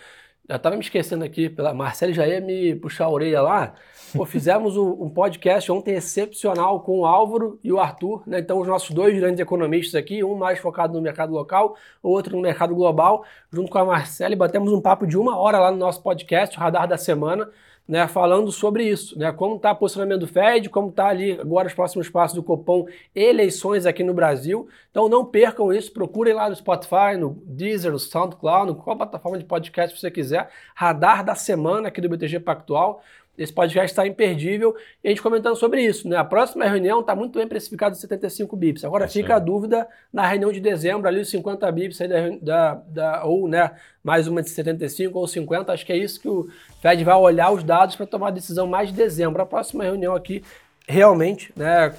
Já 0.49 0.57
estava 0.57 0.77
me 0.77 0.83
esquecendo 0.83 1.25
aqui, 1.25 1.49
pela 1.49 1.75
Marcelo 1.75 2.13
já 2.13 2.27
ia 2.27 2.41
me 2.41 2.77
puxar 2.77 3.07
a 3.07 3.11
orelha 3.11 3.43
lá. 3.43 3.75
Pô, 4.15 4.25
fizemos 4.25 4.77
um, 4.77 4.91
um, 5.03 5.11
podcast 5.11 5.71
ontem 5.73 5.95
excepcional 5.95 6.81
com 6.81 7.01
o 7.01 7.07
Álvaro 7.07 7.59
e 7.65 7.73
o 7.73 7.81
Arthur, 7.81 8.23
né? 8.25 8.39
Então, 8.39 8.61
os 8.61 8.69
nossos 8.69 8.91
dois 8.91 9.19
grandes 9.19 9.41
economistas 9.41 9.97
aqui, 9.97 10.23
um 10.23 10.37
mais 10.37 10.61
focado 10.61 10.95
no 10.95 11.03
mercado 11.03 11.33
local, 11.33 11.77
o 12.01 12.11
outro 12.11 12.37
no 12.37 12.43
mercado 12.43 12.77
global, 12.77 13.25
junto 13.53 13.71
com 13.71 13.79
a 13.79 13.85
Marcela, 13.85 14.35
e 14.35 14.37
batemos 14.37 14.73
um 14.73 14.81
papo 14.81 15.05
de 15.05 15.19
uma 15.19 15.37
hora 15.37 15.59
lá 15.59 15.73
no 15.73 15.79
nosso 15.79 16.01
podcast, 16.01 16.57
o 16.57 16.61
Radar 16.61 16.87
da 16.87 16.97
Semana 16.97 17.51
né, 17.89 18.09
falando 18.09 18.51
sobre 18.51 18.85
isso, 18.85 19.19
né, 19.19 19.31
como 19.33 19.57
está 19.57 19.73
o 19.73 19.77
posicionamento 19.77 20.21
do 20.21 20.27
Fed, 20.27 20.69
como 20.69 20.89
está 20.89 21.07
ali 21.09 21.33
agora 21.33 21.69
os 21.69 21.75
próximos 21.75 22.09
passos 22.09 22.35
do 22.35 22.43
Copom, 22.43 22.87
eleições 23.15 23.87
aqui 23.87 24.03
no 24.03 24.13
Brasil. 24.13 24.69
Então 24.91 25.09
não 25.09 25.25
percam 25.25 25.73
isso, 25.73 25.93
procurem 25.93 26.35
lá 26.35 26.49
no 26.49 26.57
Spotify, 26.57 27.17
no 27.19 27.41
Deezer, 27.45 27.93
no 27.93 27.99
SoundCloud, 27.99 28.73
no 28.73 28.75
qual 28.77 28.97
plataforma 28.97 29.39
de 29.39 29.45
podcast 29.45 29.99
você 29.99 30.11
quiser, 30.11 30.51
Radar 30.75 31.25
da 31.25 31.35
Semana 31.35 31.89
aqui 31.89 32.01
do 32.01 32.09
BTG 32.09 32.41
Pactual. 32.41 33.03
Esse 33.39 33.53
podcast 33.53 33.93
está 33.93 34.07
imperdível 34.07 34.75
e 35.03 35.09
a 35.09 35.11
gente 35.11 35.23
comentando 35.23 35.57
sobre 35.57 35.83
isso. 35.83 36.09
Né? 36.09 36.17
A 36.17 36.25
próxima 36.25 36.65
reunião 36.65 37.01
está 37.01 37.15
muito 37.15 37.39
bem 37.39 37.47
precificada 37.47 37.95
de 37.95 38.01
75 38.01 38.57
bips. 38.57 38.85
Agora 38.85 39.05
é 39.05 39.09
fica 39.09 39.37
a 39.37 39.39
dúvida 39.39 39.87
na 40.13 40.27
reunião 40.27 40.53
de 40.53 40.61
dezembro, 40.61 41.07
ali 41.07 41.21
os 41.21 41.29
50 41.29 41.71
bips 41.73 42.01
aí 42.01 42.09
da, 42.09 42.29
da, 42.41 42.75
da, 42.75 43.25
ou 43.25 43.49
né, 43.49 43.73
mais 44.03 44.27
uma 44.27 44.43
de 44.43 44.51
75 44.51 45.19
ou 45.19 45.27
50. 45.27 45.73
Acho 45.73 45.85
que 45.85 45.93
é 45.93 45.97
isso 45.97 46.21
que 46.21 46.29
o 46.29 46.49
Fed 46.81 47.03
vai 47.05 47.17
olhar 47.17 47.51
os 47.51 47.63
dados 47.63 47.97
para 47.97 48.07
tomar 48.07 48.29
a 48.29 48.33
decisão 48.33 48.67
mais 48.67 48.89
de 48.89 48.95
dezembro. 48.95 49.43
A 49.43 49.47
próxima 49.47 49.85
reunião 49.85 50.15
aqui 50.15 50.43
realmente 50.87 51.51
está 51.51 51.63
né, 51.63 51.95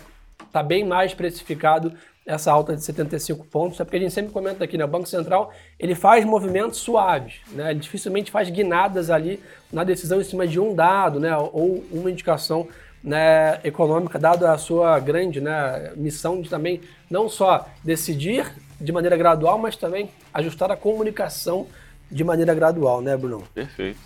tá 0.52 0.64
bem 0.64 0.86
mais 0.86 1.14
precificado 1.14 1.94
essa 2.28 2.52
alta 2.52 2.76
de 2.76 2.84
75 2.84 3.46
pontos, 3.46 3.80
é 3.80 3.86
porque 3.86 3.96
a 3.96 4.00
gente 4.02 4.14
sempre 4.14 4.34
comenta 4.34 4.62
aqui, 4.64 4.78
né? 4.78 4.84
O 4.84 4.88
Banco 4.88 5.08
Central 5.08 5.54
ele 5.80 5.96
faz 5.96 6.26
movimentos 6.26 6.80
suaves, 6.80 7.36
né? 7.54 7.72
Ele 7.72 7.80
dificilmente 7.80 8.30
faz 8.30 8.50
guinadas 8.50 9.10
ali 9.10 9.42
na 9.72 9.86
decisão 9.86 10.20
em 10.20 10.24
cima 10.26 10.46
de 10.46 10.60
um 10.60 10.76
dado, 10.76 11.22
né? 11.22 11.36
Ou 11.38 11.86
uma 11.90 12.12
indicação 12.12 12.68
né, 13.02 13.62
econômica, 13.64 14.20
dada 14.20 14.52
a 14.52 14.58
sua 14.58 15.00
grande 15.00 15.40
né, 15.40 15.94
missão 15.96 16.42
de 16.42 16.50
também 16.50 16.82
não 17.10 17.30
só 17.30 17.66
decidir 17.82 18.52
de 18.82 18.92
maneira 18.92 19.16
gradual, 19.16 19.58
mas 19.58 19.78
também 19.78 20.10
ajustar 20.34 20.70
a 20.72 20.76
comunicação 20.76 21.68
de 22.12 22.24
maneira 22.24 22.54
gradual, 22.54 23.02
né, 23.02 23.16
Bruno? 23.16 23.44
Perfeito, 23.54 24.00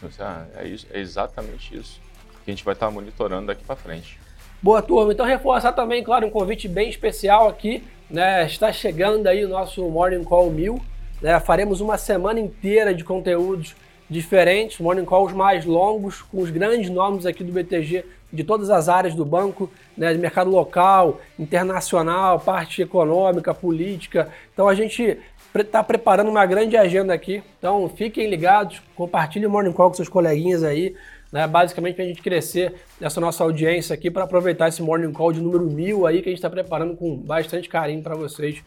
é, 0.55 0.67
isso, 0.67 0.85
é 0.91 0.99
exatamente 0.99 1.75
isso 1.75 1.99
que 2.43 2.51
a 2.51 2.53
gente 2.53 2.63
vai 2.63 2.73
estar 2.73 2.91
monitorando 2.91 3.47
daqui 3.47 3.63
para 3.63 3.75
frente. 3.75 4.19
Boa 4.61 4.81
turma, 4.81 5.13
então 5.13 5.25
reforçar 5.25 5.71
também, 5.71 6.03
claro, 6.03 6.27
um 6.27 6.29
convite 6.29 6.67
bem 6.67 6.89
especial 6.89 7.47
aqui 7.47 7.83
né, 8.11 8.45
está 8.45 8.71
chegando 8.71 9.27
aí 9.27 9.45
o 9.45 9.49
nosso 9.49 9.87
Morning 9.89 10.23
Call 10.23 10.51
1000. 10.51 10.79
Né, 11.21 11.39
faremos 11.39 11.81
uma 11.81 11.97
semana 11.97 12.39
inteira 12.39 12.93
de 12.93 13.03
conteúdos 13.03 13.75
diferentes, 14.09 14.79
morning 14.79 15.05
calls 15.05 15.31
mais 15.31 15.63
longos, 15.63 16.21
com 16.21 16.41
os 16.41 16.49
grandes 16.49 16.89
nomes 16.89 17.25
aqui 17.25 17.45
do 17.45 17.53
BTG 17.53 18.03
de 18.33 18.43
todas 18.43 18.69
as 18.69 18.89
áreas 18.89 19.15
do 19.15 19.23
banco, 19.23 19.71
né, 19.95 20.11
de 20.13 20.19
mercado 20.19 20.49
local, 20.49 21.21
internacional, 21.39 22.39
parte 22.39 22.81
econômica, 22.81 23.53
política. 23.53 24.29
Então 24.53 24.67
a 24.67 24.75
gente 24.75 25.17
está 25.55 25.81
preparando 25.81 26.29
uma 26.29 26.45
grande 26.45 26.75
agenda 26.75 27.13
aqui. 27.13 27.41
Então 27.57 27.87
fiquem 27.87 28.29
ligados, 28.29 28.81
compartilhem 28.95 29.47
o 29.47 29.49
morning 29.49 29.71
call 29.71 29.89
com 29.89 29.95
seus 29.95 30.09
coleguinhas 30.09 30.63
aí 30.63 30.93
né? 31.31 31.47
Basicamente 31.47 31.95
para 31.95 32.03
a 32.03 32.07
gente 32.07 32.21
crescer 32.21 32.73
essa 32.99 33.21
nossa 33.21 33.43
audiência 33.43 33.93
aqui 33.93 34.11
para 34.11 34.23
aproveitar 34.23 34.67
esse 34.67 34.81
Morning 34.81 35.11
Call 35.11 35.31
de 35.31 35.41
número 35.41 35.65
mil 35.65 36.05
aí 36.05 36.21
que 36.21 36.29
a 36.29 36.31
gente 36.31 36.39
está 36.39 36.49
preparando 36.49 36.95
com 36.95 37.15
bastante 37.17 37.69
carinho 37.69 38.01
para 38.01 38.15
vocês. 38.15 38.61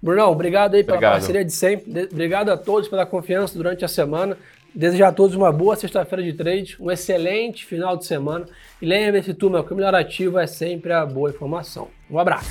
Brunão, 0.00 0.30
obrigado 0.30 0.74
aí 0.74 0.84
pela 0.84 0.96
obrigado. 0.96 1.12
parceria 1.14 1.44
de 1.44 1.52
sempre. 1.52 2.08
Obrigado 2.10 2.50
a 2.50 2.56
todos 2.56 2.88
pela 2.88 3.04
confiança 3.04 3.56
durante 3.56 3.84
a 3.84 3.88
semana. 3.88 4.36
Desejar 4.74 5.08
a 5.08 5.12
todos 5.12 5.34
uma 5.34 5.50
boa 5.50 5.74
sexta-feira 5.74 6.22
de 6.22 6.34
trade, 6.34 6.76
um 6.78 6.90
excelente 6.90 7.66
final 7.66 7.96
de 7.96 8.06
semana. 8.06 8.46
E 8.80 8.86
lembre-se, 8.86 9.34
turma, 9.34 9.64
que 9.64 9.72
o 9.72 9.76
melhor 9.76 9.94
ativo 9.94 10.38
é 10.38 10.46
sempre 10.46 10.92
a 10.92 11.04
boa 11.04 11.30
informação. 11.30 11.88
Um 12.08 12.18
abraço. 12.18 12.50